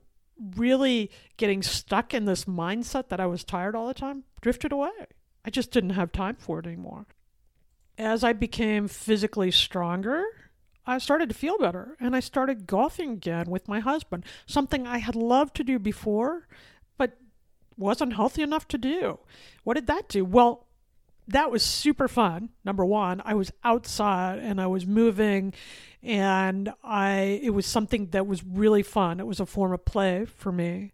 really 0.56 1.12
getting 1.38 1.62
stuck 1.62 2.14
in 2.14 2.26
this 2.26 2.46
mindset 2.46 3.10
that 3.10 3.20
I 3.20 3.26
was 3.26 3.44
tired 3.44 3.76
all 3.76 3.88
the 3.88 3.94
time 3.94 4.24
drifted 4.42 4.72
away. 4.72 4.90
I 5.46 5.50
just 5.50 5.72
didn't 5.72 5.92
have 5.92 6.12
time 6.12 6.36
for 6.36 6.60
it 6.60 6.66
anymore. 6.66 7.06
As 7.98 8.24
I 8.24 8.34
became 8.34 8.88
physically 8.88 9.52
stronger, 9.52 10.24
I 10.86 10.98
started 10.98 11.30
to 11.30 11.36
feel 11.36 11.58
better 11.58 11.96
and 12.00 12.16
I 12.16 12.20
started 12.20 12.66
golfing 12.66 13.12
again 13.12 13.50
with 13.50 13.68
my 13.68 13.80
husband, 13.80 14.26
something 14.46 14.88
I 14.88 14.98
had 14.98 15.16
loved 15.16 15.56
to 15.58 15.64
do 15.64 15.78
before, 15.78 16.48
but 16.98 17.18
wasn't 17.78 18.16
healthy 18.16 18.42
enough 18.42 18.68
to 18.70 18.78
do. 18.78 19.20
What 19.64 19.76
did 19.76 19.88
that 19.88 20.10
do? 20.10 20.26
Well, 20.26 20.66
that 21.32 21.52
was 21.52 21.64
super 21.64 22.08
fun. 22.08 22.50
Number 22.64 22.86
one, 22.86 23.22
I 23.26 23.34
was 23.34 23.52
outside 23.64 24.40
and 24.40 24.60
I 24.60 24.68
was 24.68 24.86
moving 24.86 25.54
and 26.04 26.72
I 26.84 27.40
it 27.44 27.52
was 27.52 27.66
something 27.66 28.08
that 28.08 28.28
was 28.28 28.44
really 28.44 28.84
fun. 28.84 29.20
It 29.20 29.28
was 29.28 29.40
a 29.40 29.46
form 29.46 29.74
of 29.74 29.86
play 29.86 30.26
for 30.26 30.52
me. 30.52 30.92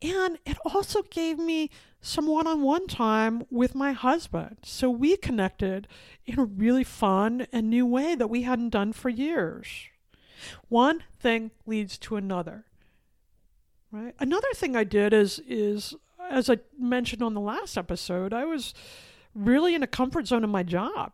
And 0.00 0.38
it 0.46 0.56
also 0.64 1.02
gave 1.02 1.38
me 1.38 1.70
some 2.00 2.28
one-on-one 2.28 2.86
time 2.86 3.44
with 3.50 3.74
my 3.74 3.92
husband. 3.92 4.58
So 4.62 4.88
we 4.88 5.16
connected 5.16 5.88
in 6.24 6.38
a 6.38 6.44
really 6.44 6.84
fun 6.84 7.48
and 7.52 7.68
new 7.68 7.84
way 7.84 8.14
that 8.14 8.30
we 8.30 8.42
hadn't 8.42 8.70
done 8.70 8.92
for 8.92 9.08
years. 9.08 9.66
One 10.68 11.02
thing 11.18 11.50
leads 11.66 11.98
to 11.98 12.14
another. 12.14 12.66
Right? 13.90 14.14
Another 14.20 14.48
thing 14.54 14.76
I 14.76 14.84
did 14.84 15.12
is 15.12 15.40
is 15.46 15.94
as 16.30 16.50
I 16.50 16.58
mentioned 16.78 17.22
on 17.22 17.34
the 17.34 17.40
last 17.40 17.76
episode, 17.78 18.32
I 18.32 18.44
was 18.44 18.74
really 19.38 19.74
in 19.74 19.82
a 19.82 19.86
comfort 19.86 20.26
zone 20.26 20.44
in 20.44 20.50
my 20.50 20.62
job. 20.62 21.12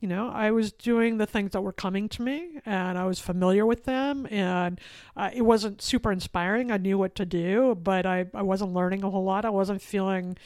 You 0.00 0.08
know, 0.08 0.28
I 0.28 0.50
was 0.50 0.72
doing 0.72 1.16
the 1.16 1.26
things 1.26 1.52
that 1.52 1.62
were 1.62 1.72
coming 1.72 2.08
to 2.10 2.22
me 2.22 2.60
and 2.66 2.98
I 2.98 3.06
was 3.06 3.20
familiar 3.20 3.64
with 3.64 3.84
them 3.84 4.26
and 4.30 4.78
uh, 5.16 5.30
it 5.32 5.42
wasn't 5.42 5.80
super 5.80 6.12
inspiring. 6.12 6.70
I 6.70 6.76
knew 6.76 6.98
what 6.98 7.14
to 7.14 7.24
do, 7.24 7.74
but 7.74 8.04
I, 8.04 8.26
I 8.34 8.42
wasn't 8.42 8.74
learning 8.74 9.02
a 9.02 9.10
whole 9.10 9.24
lot. 9.24 9.46
I 9.46 9.50
wasn't 9.50 9.80
feeling 9.80 10.36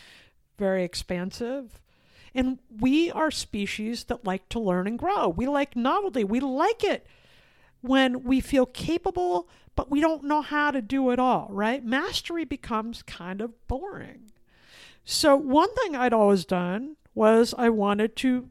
very 0.58 0.84
expansive. 0.84 1.80
And 2.34 2.58
we 2.78 3.10
are 3.10 3.32
species 3.32 4.04
that 4.04 4.24
like 4.24 4.48
to 4.50 4.60
learn 4.60 4.86
and 4.86 4.98
grow. 4.98 5.28
We 5.28 5.48
like 5.48 5.74
novelty. 5.74 6.22
We 6.22 6.38
like 6.38 6.84
it 6.84 7.06
when 7.80 8.22
we 8.24 8.40
feel 8.40 8.66
capable, 8.66 9.48
but 9.74 9.90
we 9.90 10.00
don't 10.00 10.24
know 10.24 10.42
how 10.42 10.70
to 10.70 10.82
do 10.82 11.10
it 11.10 11.18
all, 11.18 11.48
right? 11.50 11.84
Mastery 11.84 12.44
becomes 12.44 13.02
kind 13.02 13.40
of 13.40 13.66
boring. 13.66 14.30
So, 15.04 15.36
one 15.36 15.74
thing 15.74 15.96
I'd 15.96 16.12
always 16.12 16.44
done 16.44 16.96
was 17.18 17.52
I 17.58 17.68
wanted 17.68 18.14
to 18.18 18.48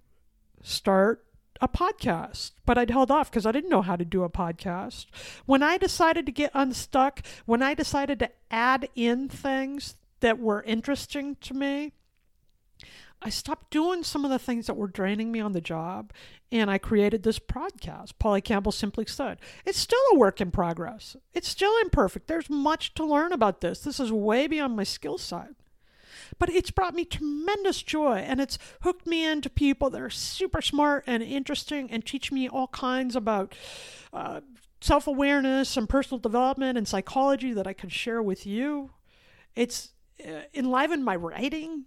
start 0.61 1.23
a 1.61 1.69
podcast, 1.69 2.51
but 2.65 2.77
I'd 2.77 2.89
held 2.89 3.09
off 3.09 3.31
because 3.31 3.45
I 3.45 3.53
didn't 3.53 3.69
know 3.69 3.81
how 3.81 3.95
to 3.95 4.03
do 4.03 4.23
a 4.23 4.29
podcast. 4.29 5.05
When 5.45 5.63
I 5.63 5.77
decided 5.77 6.25
to 6.25 6.33
get 6.33 6.51
unstuck, 6.53 7.25
when 7.45 7.63
I 7.63 7.73
decided 7.73 8.19
to 8.19 8.29
add 8.51 8.89
in 8.93 9.29
things 9.29 9.95
that 10.19 10.37
were 10.37 10.63
interesting 10.63 11.37
to 11.41 11.53
me, 11.53 11.93
I 13.21 13.29
stopped 13.29 13.71
doing 13.71 14.03
some 14.03 14.25
of 14.25 14.31
the 14.31 14.37
things 14.37 14.67
that 14.67 14.75
were 14.75 14.87
draining 14.87 15.31
me 15.31 15.39
on 15.39 15.53
the 15.53 15.61
job 15.61 16.11
and 16.51 16.69
I 16.69 16.77
created 16.77 17.23
this 17.23 17.39
podcast, 17.39 18.19
Polly 18.19 18.41
Campbell 18.41 18.73
Simply 18.73 19.05
Said. 19.05 19.37
It's 19.65 19.79
still 19.79 20.03
a 20.11 20.17
work 20.17 20.41
in 20.41 20.51
progress. 20.51 21.15
It's 21.33 21.47
still 21.47 21.75
imperfect. 21.81 22.27
There's 22.27 22.49
much 22.49 22.93
to 22.95 23.05
learn 23.05 23.31
about 23.31 23.61
this. 23.61 23.79
This 23.79 24.01
is 24.01 24.11
way 24.11 24.45
beyond 24.45 24.75
my 24.75 24.83
skill 24.83 25.17
set. 25.17 25.51
But 26.39 26.49
it's 26.49 26.71
brought 26.71 26.93
me 26.93 27.05
tremendous 27.05 27.81
joy 27.81 28.17
and 28.17 28.39
it's 28.39 28.57
hooked 28.81 29.07
me 29.07 29.25
into 29.25 29.49
people 29.49 29.89
that 29.89 30.01
are 30.01 30.09
super 30.09 30.61
smart 30.61 31.03
and 31.07 31.23
interesting 31.23 31.89
and 31.91 32.05
teach 32.05 32.31
me 32.31 32.47
all 32.47 32.67
kinds 32.67 33.15
about 33.15 33.55
uh, 34.13 34.41
self 34.81 35.07
awareness 35.07 35.77
and 35.77 35.89
personal 35.89 36.19
development 36.19 36.77
and 36.77 36.87
psychology 36.87 37.53
that 37.53 37.67
I 37.67 37.73
can 37.73 37.89
share 37.89 38.21
with 38.21 38.45
you. 38.45 38.91
It's 39.55 39.89
uh, 40.25 40.41
enlivened 40.53 41.05
my 41.05 41.15
writing 41.15 41.85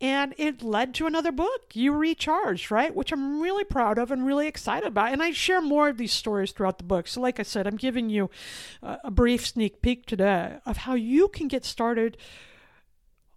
and 0.00 0.32
it 0.38 0.62
led 0.62 0.94
to 0.94 1.06
another 1.06 1.32
book, 1.32 1.74
You 1.74 1.92
Recharged, 1.92 2.70
right? 2.70 2.94
Which 2.94 3.10
I'm 3.10 3.40
really 3.40 3.64
proud 3.64 3.98
of 3.98 4.12
and 4.12 4.24
really 4.24 4.46
excited 4.46 4.86
about. 4.86 5.12
And 5.12 5.20
I 5.20 5.32
share 5.32 5.60
more 5.60 5.88
of 5.88 5.98
these 5.98 6.12
stories 6.12 6.52
throughout 6.52 6.78
the 6.78 6.84
book. 6.84 7.08
So, 7.08 7.20
like 7.20 7.40
I 7.40 7.42
said, 7.42 7.66
I'm 7.66 7.76
giving 7.76 8.08
you 8.08 8.30
a 8.80 9.10
brief 9.10 9.44
sneak 9.44 9.82
peek 9.82 10.06
today 10.06 10.58
of 10.64 10.78
how 10.78 10.94
you 10.94 11.26
can 11.26 11.48
get 11.48 11.64
started 11.64 12.16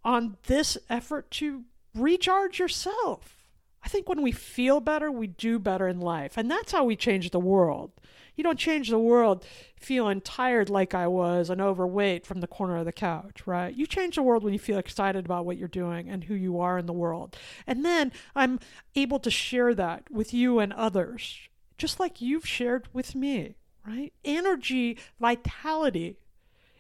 on 0.04 0.38
this 0.48 0.78
effort 0.90 1.30
to 1.32 1.64
recharge 1.96 2.60
yourself. 2.60 3.38
I 3.84 3.90
think 3.90 4.08
when 4.08 4.22
we 4.22 4.32
feel 4.32 4.80
better, 4.80 5.12
we 5.12 5.28
do 5.28 5.58
better 5.60 5.88
in 5.88 6.00
life. 6.00 6.38
And 6.38 6.50
that's 6.50 6.72
how 6.72 6.84
we 6.84 6.96
change 6.96 7.32
the 7.32 7.40
world. 7.40 7.92
You 8.36 8.44
don't 8.44 8.60
change 8.60 8.90
the 8.90 9.00
world 9.00 9.46
feeling 9.76 10.22
tired 10.22 10.70
like 10.70 10.94
I 10.94 11.08
was 11.08 11.50
and 11.50 11.60
overweight 11.60 12.26
from 12.26 12.40
the 12.40 12.48
corner 12.48 12.78
of 12.78 12.86
the 12.86 12.92
couch, 12.92 13.46
right? 13.46 13.74
You 13.76 13.86
change 13.86 14.16
the 14.16 14.24
world 14.24 14.44
when 14.44 14.54
you 14.54 14.60
feel 14.60 14.78
excited 14.78 15.26
about 15.26 15.46
what 15.46 15.58
you're 15.58 15.68
doing 15.68 16.10
and 16.10 16.24
who 16.24 16.36
you 16.36 16.60
are 16.60 16.78
in 16.78 16.86
the 16.86 16.94
world. 16.94 17.36
And 17.68 17.84
then 17.84 18.12
I'm 18.36 18.60
able 18.96 19.20
to 19.20 19.30
share 19.32 19.76
that 19.76 20.10
with 20.10 20.34
you 20.34 20.60
and 20.60 20.72
others, 20.74 21.50
just 21.78 22.00
like 22.00 22.22
you've 22.22 22.48
shared 22.48 22.88
with 22.94 23.16
me, 23.16 23.56
right? 23.86 24.14
Energy, 24.24 24.98
vitality 25.20 26.18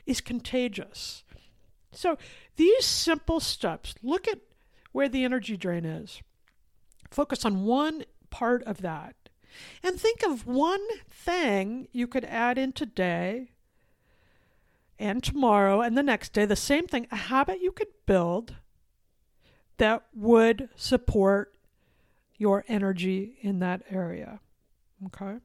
is 0.05 0.21
contagious. 0.21 1.23
So 1.91 2.17
these 2.55 2.85
simple 2.85 3.39
steps, 3.39 3.95
look 4.01 4.27
at 4.27 4.39
where 4.91 5.09
the 5.09 5.23
energy 5.23 5.57
drain 5.57 5.85
is. 5.85 6.21
Focus 7.09 7.45
on 7.45 7.65
one 7.65 8.05
part 8.29 8.63
of 8.63 8.81
that 8.81 9.15
and 9.83 9.99
think 9.99 10.23
of 10.23 10.47
one 10.47 10.85
thing 11.09 11.87
you 11.91 12.07
could 12.07 12.25
add 12.25 12.57
in 12.57 12.71
today 12.71 13.51
and 14.97 15.23
tomorrow 15.23 15.81
and 15.81 15.97
the 15.97 16.03
next 16.03 16.31
day, 16.31 16.45
the 16.45 16.55
same 16.55 16.87
thing, 16.87 17.07
a 17.11 17.15
habit 17.15 17.59
you 17.61 17.71
could 17.71 17.87
build 18.05 18.55
that 19.77 20.03
would 20.13 20.69
support 20.75 21.53
your 22.37 22.63
energy 22.67 23.37
in 23.41 23.59
that 23.59 23.81
area. 23.89 24.39
Okay? 25.07 25.37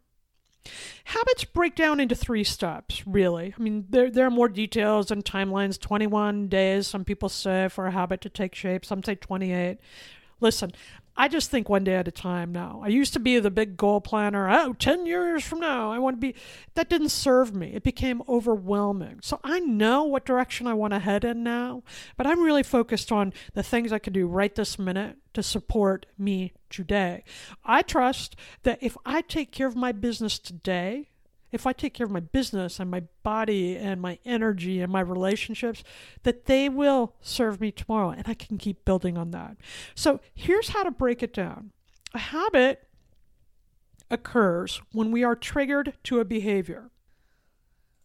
Habits 1.16 1.44
break 1.44 1.74
down 1.74 1.98
into 1.98 2.14
three 2.14 2.44
steps, 2.44 3.06
really. 3.06 3.54
I 3.58 3.62
mean, 3.62 3.86
there, 3.88 4.10
there 4.10 4.26
are 4.26 4.30
more 4.30 4.50
details 4.50 5.10
and 5.10 5.24
timelines 5.24 5.80
21 5.80 6.48
days, 6.48 6.86
some 6.86 7.06
people 7.06 7.30
say, 7.30 7.68
for 7.68 7.86
a 7.86 7.90
habit 7.90 8.20
to 8.20 8.28
take 8.28 8.54
shape, 8.54 8.84
some 8.84 9.02
say 9.02 9.14
28. 9.14 9.78
Listen, 10.40 10.72
I 11.16 11.28
just 11.28 11.50
think 11.50 11.68
one 11.68 11.84
day 11.84 11.94
at 11.94 12.08
a 12.08 12.12
time 12.12 12.52
now. 12.52 12.82
I 12.84 12.88
used 12.88 13.14
to 13.14 13.20
be 13.20 13.38
the 13.38 13.50
big 13.50 13.76
goal 13.76 14.00
planner. 14.00 14.48
Oh, 14.50 14.74
10 14.74 15.06
years 15.06 15.44
from 15.44 15.60
now, 15.60 15.90
I 15.90 15.98
want 15.98 16.16
to 16.16 16.20
be. 16.20 16.34
That 16.74 16.90
didn't 16.90 17.08
serve 17.08 17.54
me. 17.54 17.72
It 17.74 17.82
became 17.82 18.22
overwhelming. 18.28 19.20
So 19.22 19.40
I 19.42 19.60
know 19.60 20.04
what 20.04 20.26
direction 20.26 20.66
I 20.66 20.74
want 20.74 20.92
to 20.92 20.98
head 20.98 21.24
in 21.24 21.42
now, 21.42 21.82
but 22.16 22.26
I'm 22.26 22.42
really 22.42 22.62
focused 22.62 23.10
on 23.10 23.32
the 23.54 23.62
things 23.62 23.92
I 23.92 23.98
can 23.98 24.12
do 24.12 24.26
right 24.26 24.54
this 24.54 24.78
minute 24.78 25.16
to 25.32 25.42
support 25.42 26.06
me 26.18 26.52
today. 26.68 27.24
I 27.64 27.82
trust 27.82 28.36
that 28.64 28.78
if 28.82 28.96
I 29.06 29.22
take 29.22 29.52
care 29.52 29.66
of 29.66 29.76
my 29.76 29.92
business 29.92 30.38
today, 30.38 31.08
if 31.52 31.66
I 31.66 31.72
take 31.72 31.94
care 31.94 32.06
of 32.06 32.10
my 32.10 32.20
business 32.20 32.80
and 32.80 32.90
my 32.90 33.04
body 33.22 33.76
and 33.76 34.00
my 34.00 34.18
energy 34.24 34.80
and 34.80 34.92
my 34.92 35.00
relationships, 35.00 35.82
that 36.22 36.46
they 36.46 36.68
will 36.68 37.14
serve 37.20 37.60
me 37.60 37.70
tomorrow 37.70 38.10
and 38.10 38.26
I 38.26 38.34
can 38.34 38.58
keep 38.58 38.84
building 38.84 39.16
on 39.16 39.30
that. 39.30 39.56
So 39.94 40.20
here's 40.34 40.70
how 40.70 40.82
to 40.82 40.90
break 40.90 41.22
it 41.22 41.32
down 41.32 41.70
a 42.14 42.18
habit 42.18 42.86
occurs 44.10 44.80
when 44.92 45.10
we 45.10 45.24
are 45.24 45.34
triggered 45.34 45.94
to 46.04 46.20
a 46.20 46.24
behavior. 46.24 46.90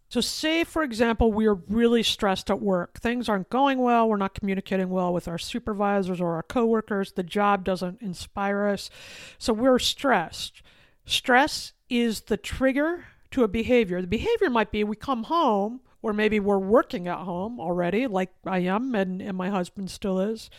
So, 0.09 0.19
say, 0.19 0.65
for 0.65 0.83
example, 0.83 1.31
we 1.31 1.45
are 1.45 1.55
really 1.55 2.03
stressed 2.03 2.49
at 2.49 2.59
work. 2.59 2.99
Things 2.99 3.29
aren't 3.29 3.49
going 3.49 3.79
well. 3.79 4.09
We're 4.09 4.17
not 4.17 4.33
communicating 4.33 4.89
well 4.89 5.13
with 5.13 5.29
our 5.29 5.37
supervisors 5.37 6.19
or 6.19 6.35
our 6.35 6.43
coworkers. 6.43 7.13
The 7.13 7.23
job 7.23 7.63
doesn't 7.63 8.01
inspire 8.01 8.65
us. 8.65 8.89
So, 9.37 9.53
we're 9.53 9.79
stressed. 9.79 10.61
Stress 11.05 11.71
is 11.89 12.21
the 12.21 12.35
trigger 12.35 13.05
to 13.31 13.43
a 13.43 13.47
behavior. 13.47 14.01
The 14.01 14.07
behavior 14.07 14.49
might 14.49 14.71
be 14.71 14.83
we 14.83 14.95
come 14.95 15.23
home, 15.23 15.81
or 16.01 16.13
maybe 16.13 16.39
we're 16.39 16.57
working 16.57 17.07
at 17.07 17.19
home 17.19 17.59
already, 17.59 18.07
like 18.07 18.31
I 18.45 18.59
am, 18.59 18.95
and, 18.95 19.21
and 19.21 19.37
my 19.37 19.49
husband 19.49 19.89
still 19.91 20.19
is. 20.19 20.49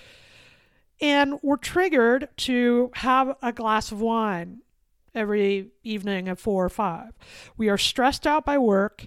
And 1.00 1.38
we're 1.42 1.56
triggered 1.56 2.28
to 2.38 2.90
have 2.94 3.36
a 3.42 3.52
glass 3.52 3.90
of 3.90 4.00
wine 4.00 4.62
every 5.14 5.70
evening 5.82 6.28
at 6.28 6.38
four 6.38 6.64
or 6.64 6.68
five. 6.68 7.12
We 7.56 7.68
are 7.68 7.78
stressed 7.78 8.26
out 8.26 8.44
by 8.44 8.58
work. 8.58 9.06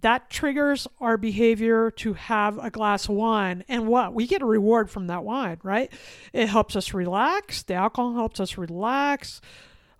That 0.00 0.30
triggers 0.30 0.86
our 1.00 1.16
behavior 1.16 1.90
to 1.90 2.12
have 2.12 2.56
a 2.58 2.70
glass 2.70 3.08
of 3.08 3.16
wine. 3.16 3.64
And 3.68 3.88
what? 3.88 4.14
We 4.14 4.28
get 4.28 4.42
a 4.42 4.46
reward 4.46 4.90
from 4.90 5.08
that 5.08 5.24
wine, 5.24 5.58
right? 5.64 5.92
It 6.32 6.48
helps 6.48 6.76
us 6.76 6.94
relax. 6.94 7.64
The 7.64 7.74
alcohol 7.74 8.14
helps 8.14 8.38
us 8.38 8.56
relax 8.56 9.40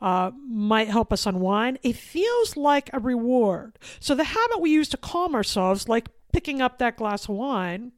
uh, 0.01 0.31
might 0.49 0.89
help 0.89 1.13
us 1.13 1.27
unwind. 1.27 1.79
It 1.83 1.97
feels 1.97 2.57
like 2.57 2.91
a 2.93 3.01
reward. 3.01 3.79
So 4.01 4.15
the 4.15 4.25
habit 4.25 4.61
we 4.61 4.71
use 4.71 4.89
to 4.91 4.97
calm 4.97 5.35
ourselves, 5.35 5.89
like 5.89 6.09
picking 6.33 6.61
up 6.61 6.79
that 6.79 6.97
glass 6.97 7.25
of 7.25 7.35
wine, 7.35 7.93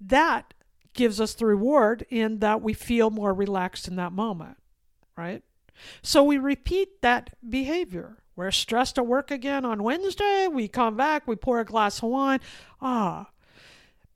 that 0.00 0.54
gives 0.92 1.20
us 1.20 1.34
the 1.34 1.46
reward 1.46 2.04
in 2.10 2.38
that 2.40 2.62
we 2.62 2.72
feel 2.72 3.10
more 3.10 3.32
relaxed 3.32 3.88
in 3.88 3.96
that 3.96 4.12
moment, 4.12 4.56
right? 5.16 5.42
So 6.02 6.22
we 6.22 6.36
repeat 6.36 7.00
that 7.02 7.30
behavior. 7.48 8.18
We're 8.36 8.50
stressed 8.50 8.98
at 8.98 9.06
work 9.06 9.30
again 9.30 9.64
on 9.64 9.82
Wednesday. 9.82 10.48
We 10.48 10.68
come 10.68 10.96
back, 10.96 11.26
we 11.26 11.36
pour 11.36 11.60
a 11.60 11.64
glass 11.64 11.98
of 11.98 12.10
wine. 12.10 12.40
Ah. 12.80 13.30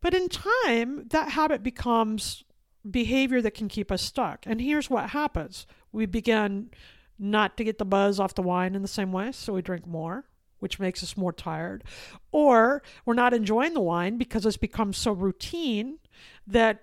But 0.01 0.15
in 0.15 0.29
time, 0.29 1.09
that 1.09 1.31
habit 1.31 1.63
becomes 1.63 2.45
behavior 2.89 3.41
that 3.41 3.55
can 3.55 3.69
keep 3.69 3.91
us 3.91 4.03
stuck. 4.03 4.45
And 4.47 4.61
here's 4.61 4.91
what 4.91 5.11
happens 5.11 5.67
we 5.93 6.07
begin 6.07 6.71
not 7.19 7.57
to 7.57 7.65
get 7.65 7.79
the 7.79 7.85
buzz 7.85 8.19
off 8.19 8.35
the 8.35 8.43
wine 8.43 8.75
in 8.75 8.83
the 8.83 8.89
same 8.89 9.13
way, 9.13 9.33
so 9.33 9.53
we 9.53 9.63
drink 9.63 9.87
more, 9.87 10.25
which 10.59 10.81
makes 10.81 11.03
us 11.03 11.17
more 11.17 11.33
tired. 11.33 11.85
Or 12.33 12.83
we're 13.05 13.15
not 13.15 13.35
enjoying 13.35 13.75
the 13.75 13.81
wine 13.81 14.19
because 14.19 14.47
it's 14.47 14.57
become 14.57 14.93
so 14.93 15.13
routine 15.13 15.99
that 16.47 16.83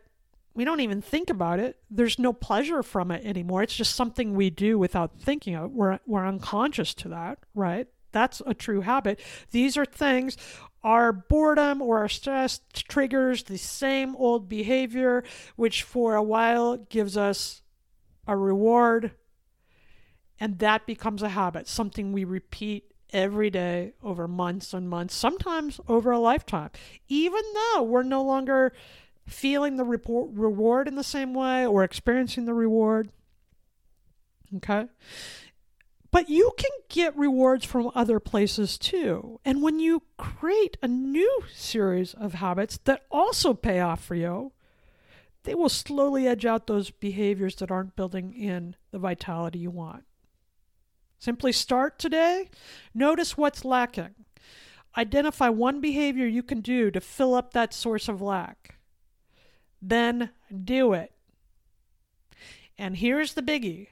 we 0.53 0.65
don't 0.65 0.81
even 0.81 1.01
think 1.01 1.29
about 1.29 1.59
it. 1.59 1.77
There's 1.89 2.19
no 2.19 2.33
pleasure 2.33 2.83
from 2.83 3.11
it 3.11 3.25
anymore. 3.25 3.63
It's 3.63 3.75
just 3.75 3.95
something 3.95 4.35
we 4.35 4.49
do 4.49 4.77
without 4.77 5.19
thinking 5.19 5.55
of 5.55 5.65
it. 5.65 5.71
We're, 5.71 5.99
we're 6.05 6.25
unconscious 6.25 6.93
to 6.95 7.09
that, 7.09 7.39
right? 7.55 7.87
That's 8.11 8.41
a 8.45 8.53
true 8.53 8.81
habit. 8.81 9.19
These 9.51 9.77
are 9.77 9.85
things 9.85 10.37
our 10.83 11.13
boredom 11.13 11.81
or 11.81 11.99
our 11.99 12.09
stress 12.09 12.59
triggers 12.73 13.43
the 13.43 13.57
same 13.57 14.15
old 14.15 14.49
behavior, 14.49 15.23
which 15.55 15.83
for 15.83 16.15
a 16.15 16.23
while 16.23 16.77
gives 16.77 17.15
us 17.15 17.61
a 18.27 18.35
reward 18.35 19.11
and 20.41 20.57
that 20.57 20.87
becomes 20.87 21.21
a 21.21 21.29
habit, 21.29 21.67
something 21.67 22.11
we 22.11 22.23
repeat 22.23 22.85
every 23.13 23.51
day 23.51 23.93
over 24.03 24.27
months 24.27 24.73
and 24.73 24.89
months, 24.89 25.13
sometimes 25.13 25.79
over 25.87 26.09
a 26.09 26.17
lifetime, 26.17 26.71
even 27.07 27.43
though 27.53 27.83
we're 27.83 28.01
no 28.01 28.23
longer 28.23 28.73
feeling 29.27 29.77
the 29.77 29.83
report, 29.83 30.31
reward 30.33 30.87
in 30.87 30.95
the 30.95 31.03
same 31.03 31.35
way 31.35 31.63
or 31.63 31.83
experiencing 31.83 32.45
the 32.45 32.55
reward. 32.55 33.11
Okay? 34.57 34.87
But 36.09 36.27
you 36.27 36.51
can 36.57 36.71
get 36.89 37.15
rewards 37.15 37.63
from 37.63 37.91
other 37.93 38.19
places 38.19 38.79
too. 38.79 39.39
And 39.45 39.61
when 39.61 39.79
you 39.79 40.01
create 40.17 40.75
a 40.81 40.87
new 40.87 41.43
series 41.53 42.15
of 42.15 42.33
habits 42.33 42.79
that 42.85 43.05
also 43.11 43.53
pay 43.53 43.79
off 43.79 44.03
for 44.03 44.15
you, 44.15 44.53
they 45.43 45.53
will 45.53 45.69
slowly 45.69 46.27
edge 46.27 46.47
out 46.47 46.65
those 46.65 46.89
behaviors 46.89 47.57
that 47.57 47.69
aren't 47.69 47.95
building 47.95 48.33
in 48.33 48.75
the 48.89 48.97
vitality 48.97 49.59
you 49.59 49.69
want. 49.69 50.03
Simply 51.21 51.51
start 51.51 51.99
today. 51.99 52.49
Notice 52.95 53.37
what's 53.37 53.63
lacking. 53.63 54.15
Identify 54.97 55.49
one 55.49 55.79
behavior 55.79 56.25
you 56.25 56.41
can 56.41 56.61
do 56.61 56.89
to 56.89 56.99
fill 56.99 57.35
up 57.35 57.53
that 57.53 57.75
source 57.75 58.07
of 58.07 58.23
lack. 58.23 58.79
Then 59.79 60.31
do 60.51 60.93
it. 60.93 61.13
And 62.75 62.97
here's 62.97 63.35
the 63.35 63.43
biggie 63.43 63.89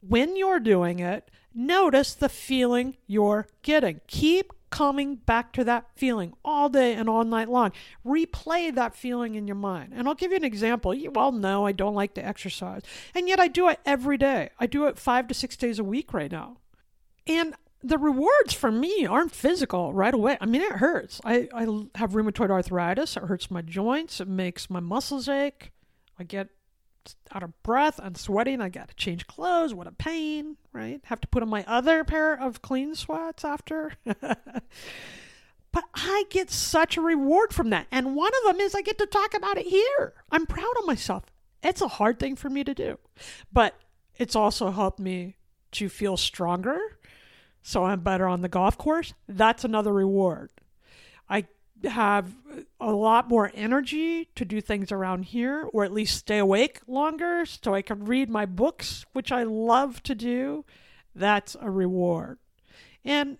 when 0.00 0.36
you're 0.36 0.60
doing 0.60 0.98
it, 0.98 1.30
notice 1.54 2.12
the 2.12 2.28
feeling 2.28 2.98
you're 3.06 3.46
getting. 3.62 4.02
Keep 4.06 4.52
coming 4.70 5.16
back 5.16 5.52
to 5.52 5.64
that 5.64 5.86
feeling 5.96 6.32
all 6.44 6.68
day 6.68 6.94
and 6.94 7.08
all 7.08 7.24
night 7.24 7.48
long. 7.48 7.72
Replay 8.06 8.74
that 8.74 8.94
feeling 8.94 9.34
in 9.34 9.46
your 9.46 9.56
mind. 9.56 9.92
And 9.94 10.08
I'll 10.08 10.14
give 10.14 10.30
you 10.30 10.36
an 10.36 10.44
example. 10.44 10.94
You 10.94 11.12
all 11.16 11.32
know 11.32 11.66
I 11.66 11.72
don't 11.72 11.94
like 11.94 12.14
to 12.14 12.24
exercise, 12.24 12.82
and 13.14 13.28
yet 13.28 13.40
I 13.40 13.48
do 13.48 13.68
it 13.68 13.80
every 13.84 14.16
day. 14.16 14.50
I 14.58 14.66
do 14.66 14.86
it 14.86 14.98
five 14.98 15.28
to 15.28 15.34
six 15.34 15.56
days 15.56 15.78
a 15.78 15.84
week 15.84 16.12
right 16.12 16.30
now. 16.30 16.58
And 17.26 17.54
the 17.82 17.98
rewards 17.98 18.52
for 18.52 18.70
me 18.70 19.06
aren't 19.06 19.32
physical 19.32 19.92
right 19.92 20.12
away. 20.12 20.36
I 20.40 20.46
mean, 20.46 20.62
it 20.62 20.72
hurts. 20.72 21.20
I, 21.24 21.48
I 21.54 21.62
have 21.94 22.12
rheumatoid 22.12 22.50
arthritis. 22.50 23.16
It 23.16 23.24
hurts 23.24 23.50
my 23.50 23.62
joints. 23.62 24.20
It 24.20 24.28
makes 24.28 24.68
my 24.68 24.80
muscles 24.80 25.28
ache. 25.28 25.72
I 26.18 26.24
get 26.24 26.48
out 27.32 27.42
of 27.42 27.62
breath 27.62 27.98
and 27.98 28.16
sweating. 28.16 28.60
I 28.60 28.68
got 28.68 28.88
to 28.88 28.94
change 28.94 29.26
clothes. 29.26 29.74
What 29.74 29.86
a 29.86 29.92
pain, 29.92 30.56
right? 30.72 31.00
Have 31.04 31.20
to 31.20 31.28
put 31.28 31.42
on 31.42 31.48
my 31.48 31.64
other 31.66 32.04
pair 32.04 32.34
of 32.34 32.62
clean 32.62 32.94
sweats 32.94 33.44
after. 33.44 33.92
but 34.04 35.84
I 35.94 36.24
get 36.30 36.50
such 36.50 36.96
a 36.96 37.00
reward 37.00 37.52
from 37.52 37.70
that. 37.70 37.86
And 37.90 38.16
one 38.16 38.32
of 38.42 38.52
them 38.52 38.60
is 38.60 38.74
I 38.74 38.82
get 38.82 38.98
to 38.98 39.06
talk 39.06 39.34
about 39.34 39.58
it 39.58 39.66
here. 39.66 40.14
I'm 40.30 40.46
proud 40.46 40.74
of 40.78 40.86
myself. 40.86 41.24
It's 41.62 41.82
a 41.82 41.88
hard 41.88 42.18
thing 42.18 42.36
for 42.36 42.48
me 42.48 42.64
to 42.64 42.74
do, 42.74 42.98
but 43.52 43.74
it's 44.16 44.34
also 44.34 44.70
helped 44.70 44.98
me 44.98 45.36
to 45.72 45.88
feel 45.88 46.16
stronger. 46.16 46.78
So 47.62 47.84
I'm 47.84 48.00
better 48.00 48.26
on 48.26 48.40
the 48.40 48.48
golf 48.48 48.78
course. 48.78 49.12
That's 49.28 49.64
another 49.64 49.92
reward. 49.92 50.50
Have 51.84 52.34
a 52.78 52.92
lot 52.92 53.28
more 53.28 53.50
energy 53.54 54.28
to 54.34 54.44
do 54.44 54.60
things 54.60 54.92
around 54.92 55.24
here, 55.24 55.68
or 55.72 55.84
at 55.84 55.92
least 55.92 56.18
stay 56.18 56.38
awake 56.38 56.80
longer 56.86 57.44
so 57.46 57.74
I 57.74 57.82
can 57.82 58.04
read 58.04 58.28
my 58.28 58.46
books, 58.46 59.06
which 59.12 59.32
I 59.32 59.44
love 59.44 60.02
to 60.04 60.14
do, 60.14 60.64
that's 61.14 61.56
a 61.60 61.70
reward. 61.70 62.38
And 63.04 63.38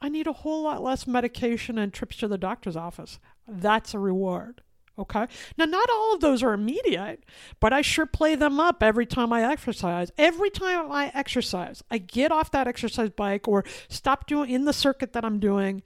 I 0.00 0.08
need 0.08 0.26
a 0.26 0.32
whole 0.32 0.62
lot 0.62 0.82
less 0.82 1.06
medication 1.06 1.78
and 1.78 1.92
trips 1.92 2.16
to 2.18 2.28
the 2.28 2.38
doctor's 2.38 2.76
office. 2.76 3.18
That's 3.46 3.94
a 3.94 3.98
reward. 3.98 4.62
Okay. 4.98 5.26
Now, 5.56 5.64
not 5.64 5.88
all 5.90 6.14
of 6.14 6.20
those 6.20 6.42
are 6.42 6.52
immediate, 6.52 7.22
but 7.60 7.72
I 7.72 7.82
sure 7.82 8.06
play 8.06 8.34
them 8.34 8.58
up 8.58 8.82
every 8.82 9.06
time 9.06 9.32
I 9.32 9.48
exercise. 9.48 10.10
Every 10.18 10.50
time 10.50 10.90
I 10.90 11.12
exercise, 11.14 11.84
I 11.88 11.98
get 11.98 12.32
off 12.32 12.50
that 12.50 12.66
exercise 12.66 13.10
bike 13.10 13.46
or 13.46 13.64
stop 13.88 14.26
doing 14.26 14.50
in 14.50 14.64
the 14.64 14.72
circuit 14.72 15.12
that 15.12 15.24
I'm 15.24 15.38
doing 15.38 15.82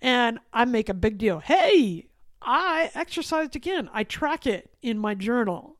and 0.00 0.38
I 0.52 0.64
make 0.64 0.88
a 0.88 0.94
big 0.94 1.18
deal. 1.18 1.40
Hey, 1.40 2.06
I 2.40 2.90
exercised 2.94 3.56
again. 3.56 3.90
I 3.92 4.04
track 4.04 4.46
it 4.46 4.70
in 4.82 4.98
my 4.98 5.14
journal. 5.14 5.76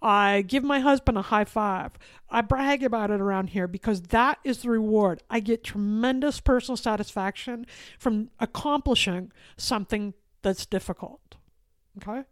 I 0.00 0.42
give 0.42 0.64
my 0.64 0.80
husband 0.80 1.16
a 1.16 1.22
high 1.22 1.44
five. 1.44 1.92
I 2.28 2.40
brag 2.40 2.82
about 2.82 3.10
it 3.10 3.20
around 3.20 3.50
here 3.50 3.68
because 3.68 4.02
that 4.02 4.38
is 4.44 4.58
the 4.58 4.70
reward. 4.70 5.22
I 5.30 5.40
get 5.40 5.64
tremendous 5.64 6.40
personal 6.40 6.76
satisfaction 6.76 7.66
from 7.98 8.30
accomplishing 8.40 9.32
something 9.56 10.14
that's 10.42 10.66
difficult. 10.66 11.36
Okay? 11.98 12.24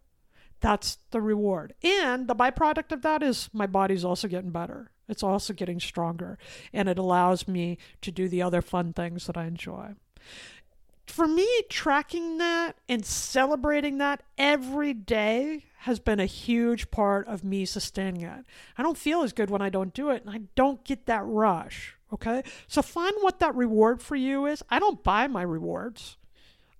That's 0.59 0.97
the 1.11 1.21
reward. 1.21 1.73
And 1.81 2.27
the 2.27 2.35
byproduct 2.35 2.91
of 2.91 3.01
that 3.01 3.23
is 3.23 3.49
my 3.53 3.65
body's 3.65 4.05
also 4.05 4.27
getting 4.27 4.51
better. 4.51 4.91
It's 5.07 5.23
also 5.23 5.53
getting 5.53 5.79
stronger. 5.79 6.37
And 6.71 6.87
it 6.87 6.99
allows 6.99 7.47
me 7.47 7.77
to 8.01 8.11
do 8.11 8.27
the 8.27 8.41
other 8.41 8.61
fun 8.61 8.93
things 8.93 9.25
that 9.27 9.37
I 9.37 9.45
enjoy 9.45 9.95
for 11.11 11.27
me, 11.27 11.47
tracking 11.69 12.37
that 12.37 12.77
and 12.87 13.05
celebrating 13.05 13.97
that 13.97 14.23
every 14.37 14.93
day 14.93 15.65
has 15.79 15.99
been 15.99 16.19
a 16.19 16.25
huge 16.25 16.91
part 16.91 17.27
of 17.27 17.43
me 17.43 17.65
sustaining 17.65 18.21
it. 18.21 18.45
I 18.77 18.83
don't 18.83 18.97
feel 18.97 19.23
as 19.23 19.33
good 19.33 19.49
when 19.49 19.61
I 19.61 19.69
don't 19.69 19.93
do 19.93 20.09
it, 20.09 20.23
and 20.25 20.33
I 20.33 20.41
don't 20.55 20.83
get 20.83 21.05
that 21.07 21.23
rush. 21.25 21.95
Okay? 22.13 22.43
So 22.67 22.81
find 22.81 23.13
what 23.21 23.39
that 23.39 23.55
reward 23.55 24.01
for 24.01 24.15
you 24.15 24.45
is. 24.45 24.63
I 24.69 24.79
don't 24.79 25.03
buy 25.03 25.27
my 25.27 25.41
rewards, 25.41 26.17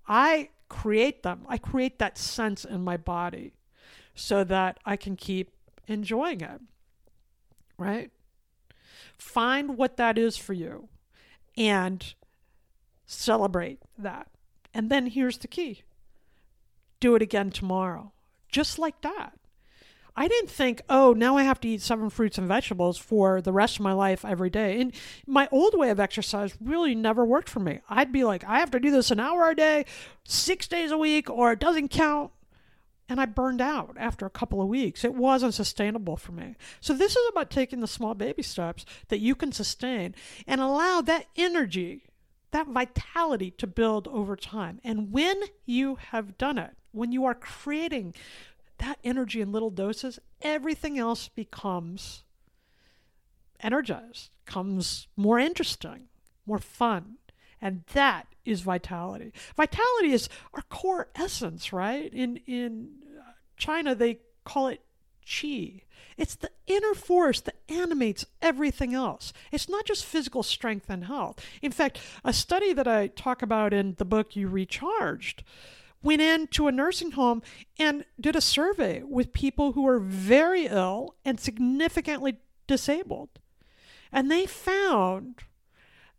I 0.06 0.50
create 0.68 1.22
them. 1.22 1.44
I 1.48 1.58
create 1.58 1.98
that 1.98 2.16
sense 2.16 2.64
in 2.64 2.82
my 2.82 2.96
body 2.96 3.52
so 4.14 4.42
that 4.44 4.78
I 4.84 4.96
can 4.96 5.16
keep 5.16 5.50
enjoying 5.86 6.40
it. 6.40 6.60
Right? 7.78 8.10
Find 9.18 9.76
what 9.76 9.98
that 9.98 10.16
is 10.18 10.36
for 10.36 10.54
you 10.54 10.88
and 11.56 12.14
Celebrate 13.12 13.78
that. 13.98 14.28
And 14.72 14.90
then 14.90 15.06
here's 15.06 15.38
the 15.38 15.48
key 15.48 15.82
do 16.98 17.14
it 17.14 17.22
again 17.22 17.50
tomorrow. 17.50 18.12
Just 18.48 18.78
like 18.78 19.00
that. 19.02 19.38
I 20.14 20.28
didn't 20.28 20.50
think, 20.50 20.82
oh, 20.88 21.14
now 21.14 21.36
I 21.36 21.42
have 21.42 21.60
to 21.62 21.68
eat 21.68 21.80
seven 21.80 22.10
fruits 22.10 22.38
and 22.38 22.46
vegetables 22.46 22.98
for 22.98 23.40
the 23.40 23.52
rest 23.52 23.76
of 23.76 23.82
my 23.82 23.92
life 23.92 24.24
every 24.24 24.50
day. 24.50 24.80
And 24.80 24.94
my 25.26 25.48
old 25.50 25.76
way 25.76 25.90
of 25.90 25.98
exercise 25.98 26.54
really 26.60 26.94
never 26.94 27.24
worked 27.24 27.48
for 27.48 27.60
me. 27.60 27.80
I'd 27.88 28.12
be 28.12 28.24
like, 28.24 28.44
I 28.44 28.60
have 28.60 28.70
to 28.72 28.80
do 28.80 28.90
this 28.90 29.10
an 29.10 29.20
hour 29.20 29.50
a 29.50 29.56
day, 29.56 29.84
six 30.24 30.68
days 30.68 30.90
a 30.90 30.98
week, 30.98 31.28
or 31.28 31.52
it 31.52 31.60
doesn't 31.60 31.88
count. 31.88 32.30
And 33.08 33.20
I 33.20 33.26
burned 33.26 33.60
out 33.60 33.96
after 33.98 34.26
a 34.26 34.30
couple 34.30 34.62
of 34.62 34.68
weeks. 34.68 35.04
It 35.04 35.14
wasn't 35.14 35.54
sustainable 35.54 36.16
for 36.16 36.32
me. 36.32 36.56
So, 36.80 36.94
this 36.94 37.16
is 37.16 37.28
about 37.30 37.50
taking 37.50 37.80
the 37.80 37.86
small 37.86 38.14
baby 38.14 38.42
steps 38.42 38.86
that 39.08 39.20
you 39.20 39.34
can 39.34 39.52
sustain 39.52 40.14
and 40.46 40.60
allow 40.60 41.00
that 41.02 41.26
energy 41.36 42.04
that 42.52 42.68
vitality 42.68 43.50
to 43.52 43.66
build 43.66 44.08
over 44.08 44.36
time. 44.36 44.80
And 44.84 45.12
when 45.12 45.36
you 45.66 45.96
have 46.10 46.38
done 46.38 46.58
it, 46.58 46.76
when 46.92 47.12
you 47.12 47.24
are 47.24 47.34
creating 47.34 48.14
that 48.78 48.98
energy 49.02 49.40
in 49.40 49.52
little 49.52 49.70
doses, 49.70 50.18
everything 50.40 50.98
else 50.98 51.28
becomes 51.28 52.24
energized, 53.60 54.30
comes 54.44 55.08
more 55.16 55.38
interesting, 55.38 56.08
more 56.46 56.58
fun. 56.58 57.16
And 57.60 57.84
that 57.92 58.26
is 58.44 58.60
vitality. 58.60 59.32
Vitality 59.56 60.12
is 60.12 60.28
our 60.52 60.62
core 60.62 61.08
essence, 61.14 61.72
right? 61.72 62.12
In 62.12 62.38
in 62.38 62.88
uh, 63.18 63.32
China 63.56 63.94
they 63.94 64.18
call 64.44 64.66
it 64.66 64.80
chi. 65.26 65.82
It's 66.16 66.34
the 66.34 66.50
inner 66.66 66.94
force 66.94 67.40
that 67.40 67.56
animates 67.68 68.26
everything 68.40 68.94
else. 68.94 69.32
It's 69.50 69.68
not 69.68 69.86
just 69.86 70.04
physical 70.04 70.42
strength 70.42 70.86
and 70.88 71.04
health. 71.04 71.44
In 71.62 71.72
fact, 71.72 71.98
a 72.24 72.32
study 72.32 72.72
that 72.72 72.86
I 72.86 73.08
talk 73.08 73.42
about 73.42 73.72
in 73.72 73.94
the 73.98 74.04
book 74.04 74.36
You 74.36 74.48
Recharged 74.48 75.42
went 76.02 76.20
into 76.20 76.66
a 76.66 76.72
nursing 76.72 77.12
home 77.12 77.42
and 77.78 78.04
did 78.20 78.36
a 78.36 78.40
survey 78.40 79.02
with 79.02 79.32
people 79.32 79.72
who 79.72 79.82
were 79.82 80.00
very 80.00 80.66
ill 80.66 81.14
and 81.24 81.38
significantly 81.38 82.38
disabled. 82.66 83.30
And 84.10 84.30
they 84.30 84.46
found 84.46 85.36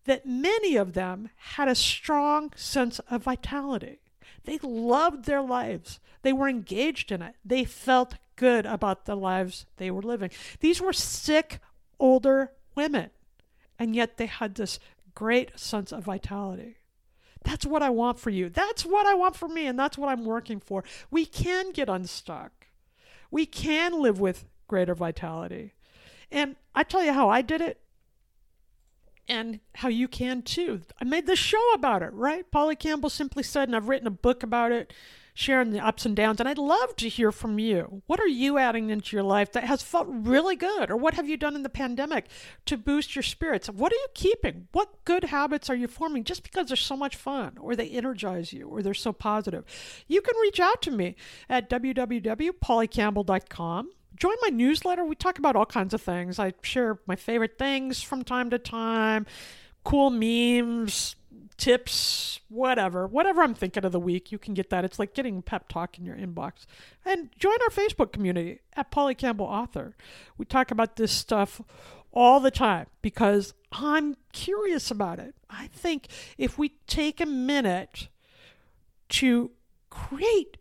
that 0.06 0.26
many 0.26 0.76
of 0.76 0.94
them 0.94 1.30
had 1.36 1.68
a 1.68 1.76
strong 1.76 2.52
sense 2.56 3.00
of 3.00 3.24
vitality. 3.24 4.00
They 4.46 4.60
loved 4.62 5.26
their 5.26 5.42
lives. 5.42 6.00
They 6.22 6.34
were 6.34 6.50
engaged 6.50 7.12
in 7.12 7.22
it. 7.22 7.36
They 7.46 7.64
felt 7.64 8.16
good 8.36 8.66
about 8.66 9.06
the 9.06 9.16
lives 9.16 9.66
they 9.78 9.92
were 9.92 10.02
living. 10.02 10.30
These 10.60 10.82
were 10.82 10.94
sick, 10.94 11.60
older 12.00 12.52
women, 12.76 13.10
and 13.78 13.96
yet 13.96 14.18
they 14.18 14.26
had 14.26 14.56
this 14.56 14.80
great 15.16 15.58
sense 15.60 15.92
of 15.92 16.04
vitality. 16.04 16.78
That's 17.44 17.66
what 17.66 17.84
I 17.84 17.90
want 17.90 18.20
for 18.20 18.30
you. 18.30 18.50
That's 18.50 18.86
what 18.86 19.06
I 19.06 19.14
want 19.14 19.36
for 19.36 19.48
me, 19.48 19.68
and 19.68 19.78
that's 19.78 19.98
what 19.98 20.10
I'm 20.10 20.26
working 20.26 20.60
for. 20.60 20.84
We 21.12 21.26
can 21.26 21.72
get 21.72 21.90
unstuck. 21.90 22.68
We 23.30 23.46
can 23.46 24.02
live 24.02 24.20
with 24.20 24.46
greater 24.68 24.96
vitality. 24.96 25.74
And 26.32 26.56
I 26.74 26.84
tell 26.84 27.04
you 27.04 27.14
how 27.14 27.30
I 27.30 27.42
did 27.42 27.62
it 27.62 27.80
and 29.28 29.60
how 29.76 29.88
you 29.88 30.08
can 30.08 30.42
too. 30.42 30.82
I 31.00 31.04
made 31.04 31.28
this 31.28 31.40
show 31.40 31.74
about 31.74 32.02
it, 32.02 32.14
right? 32.14 32.50
Polly 32.50 32.76
Campbell 32.76 33.10
simply 33.10 33.44
said, 33.44 33.68
and 33.68 33.76
I've 33.76 33.90
written 33.90 34.08
a 34.08 34.12
book 34.12 34.44
about 34.44 34.72
it 34.72 34.94
sharing 35.34 35.72
the 35.72 35.80
ups 35.80 36.06
and 36.06 36.16
downs. 36.16 36.40
And 36.40 36.48
I'd 36.48 36.58
love 36.58 36.96
to 36.98 37.10
hear 37.10 37.32
from 37.32 37.60
you. 37.60 38.02
What 38.06 38.20
are 38.20 38.28
you 38.28 38.58
adding 38.58 38.90
into 38.90 39.16
your 39.16 39.24
life 39.24 39.52
that 39.54 39.64
has 39.64 39.82
felt 39.82 40.08
really 40.10 40.56
good? 40.56 40.92
Or 40.92 40.98
what 40.98 41.16
have 41.16 41.28
you 41.28 41.38
done 41.38 41.56
in 41.56 41.64
the 41.64 41.70
pandemic 41.70 42.28
to 42.66 42.78
boost 42.78 43.16
your 43.16 43.24
spirits? 43.24 43.70
What 43.70 43.92
are 43.92 43.96
you 43.96 44.08
keeping? 44.14 44.68
What 44.72 45.04
good 45.06 45.26
habits 45.26 45.70
are 45.70 45.76
you 45.76 45.88
forming 45.88 46.24
just 46.24 46.44
because 46.44 46.68
they're 46.68 46.78
so 46.78 46.96
much 46.96 47.16
fun 47.16 47.58
or 47.60 47.76
they 47.76 47.90
energize 47.90 48.54
you 48.54 48.68
or 48.68 48.82
they're 48.82 48.94
so 48.94 49.12
positive? 49.12 49.66
You 50.08 50.22
can 50.22 50.36
reach 50.42 50.60
out 50.60 50.82
to 50.84 50.92
me 50.92 51.16
at 51.50 51.70
www.pollycampbell.com 51.70 53.90
join 54.16 54.36
my 54.44 54.50
newsletter. 54.50 55.04
We 55.04 55.16
talk 55.16 55.40
about 55.40 55.56
all 55.56 55.66
kinds 55.66 55.94
of 55.94 56.02
things. 56.02 56.40
I 56.40 56.54
share 56.62 57.00
my 57.08 57.16
favorite 57.16 57.58
things 57.58 58.04
from 58.04 58.24
time 58.24 58.50
to 58.52 58.60
time, 58.60 59.26
cool 59.84 60.10
memes, 60.10 61.16
tips, 61.64 62.42
whatever, 62.50 63.08
whatever 63.08 63.42
I'm 63.42 63.54
thinking 63.54 63.86
of 63.86 63.94
the 63.94 64.00
week, 64.00 64.34
you 64.34 64.38
can 64.38 64.54
get 64.54 64.70
that. 64.70 64.84
It's 64.84 65.00
like 65.00 65.14
getting 65.14 65.42
pep 65.42 65.70
talk 65.70 65.98
in 65.98 66.04
your 66.04 66.18
inbox. 66.18 66.66
And 67.06 67.30
join 67.40 67.54
our 67.54 67.70
Facebook 67.70 68.12
community 68.12 68.60
at 68.74 68.92
Polly 68.92 69.16
Campbell 69.16 69.46
Author. 69.46 69.96
We 70.38 70.44
talk 70.44 70.72
about 70.72 70.98
this 70.98 71.14
stuff 71.14 71.62
all 72.12 72.42
the 72.42 72.52
time 72.52 72.88
because 73.02 73.54
I'm 73.72 74.18
curious 74.34 74.92
about 74.92 75.20
it. 75.20 75.36
I 75.50 75.68
think 75.68 76.08
if 76.38 76.58
we 76.58 76.74
take 76.86 77.22
a 77.22 77.26
minute 77.26 78.10
to 79.10 79.52
create 79.90 80.58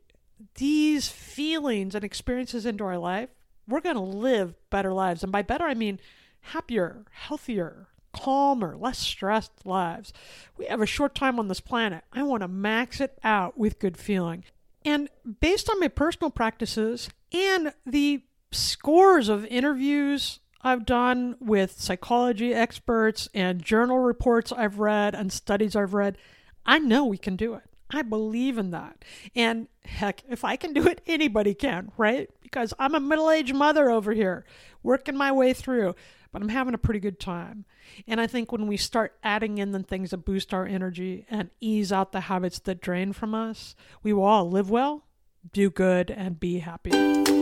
these 0.54 1.08
feelings 1.08 1.96
and 1.96 2.04
experiences 2.04 2.64
into 2.64 2.84
our 2.84 2.98
life, 2.98 3.30
we're 3.66 3.80
going 3.80 3.96
to 3.96 4.02
live 4.02 4.54
better 4.70 4.92
lives. 4.92 5.24
And 5.24 5.32
by 5.32 5.42
better, 5.42 5.64
I 5.64 5.74
mean 5.74 5.98
happier, 6.42 7.06
healthier, 7.10 7.88
calmer, 8.12 8.76
less 8.76 8.98
stressed 8.98 9.66
lives. 9.66 10.12
We 10.56 10.66
have 10.66 10.80
a 10.80 10.86
short 10.86 11.14
time 11.14 11.38
on 11.38 11.48
this 11.48 11.60
planet. 11.60 12.04
I 12.12 12.22
want 12.22 12.42
to 12.42 12.48
max 12.48 13.00
it 13.00 13.18
out 13.24 13.58
with 13.58 13.78
good 13.78 13.96
feeling. 13.96 14.44
And 14.84 15.08
based 15.40 15.70
on 15.70 15.80
my 15.80 15.88
personal 15.88 16.30
practices 16.30 17.08
and 17.32 17.72
the 17.86 18.22
scores 18.50 19.28
of 19.28 19.46
interviews 19.46 20.40
I've 20.62 20.86
done 20.86 21.36
with 21.40 21.80
psychology 21.80 22.54
experts 22.54 23.28
and 23.34 23.62
journal 23.62 23.98
reports 23.98 24.52
I've 24.52 24.78
read 24.78 25.14
and 25.14 25.32
studies 25.32 25.74
I've 25.74 25.94
read, 25.94 26.16
I 26.64 26.78
know 26.78 27.04
we 27.04 27.18
can 27.18 27.36
do 27.36 27.54
it. 27.54 27.64
I 27.92 28.02
believe 28.02 28.58
in 28.58 28.70
that. 28.70 29.04
And 29.34 29.68
heck, 29.84 30.22
if 30.28 30.44
I 30.44 30.56
can 30.56 30.72
do 30.72 30.86
it, 30.86 31.00
anybody 31.06 31.54
can, 31.54 31.92
right? 31.96 32.30
Because 32.42 32.72
I'm 32.78 32.94
a 32.94 33.00
middle 33.00 33.30
aged 33.30 33.54
mother 33.54 33.90
over 33.90 34.12
here, 34.12 34.44
working 34.82 35.16
my 35.16 35.32
way 35.32 35.52
through, 35.52 35.94
but 36.32 36.42
I'm 36.42 36.48
having 36.48 36.74
a 36.74 36.78
pretty 36.78 37.00
good 37.00 37.20
time. 37.20 37.64
And 38.06 38.20
I 38.20 38.26
think 38.26 38.50
when 38.50 38.66
we 38.66 38.76
start 38.76 39.18
adding 39.22 39.58
in 39.58 39.72
the 39.72 39.82
things 39.82 40.10
that 40.10 40.18
boost 40.18 40.54
our 40.54 40.66
energy 40.66 41.26
and 41.30 41.50
ease 41.60 41.92
out 41.92 42.12
the 42.12 42.20
habits 42.20 42.58
that 42.60 42.80
drain 42.80 43.12
from 43.12 43.34
us, 43.34 43.74
we 44.02 44.12
will 44.12 44.24
all 44.24 44.48
live 44.48 44.70
well, 44.70 45.04
do 45.52 45.70
good, 45.70 46.10
and 46.10 46.40
be 46.40 46.60
happy. 46.60 47.41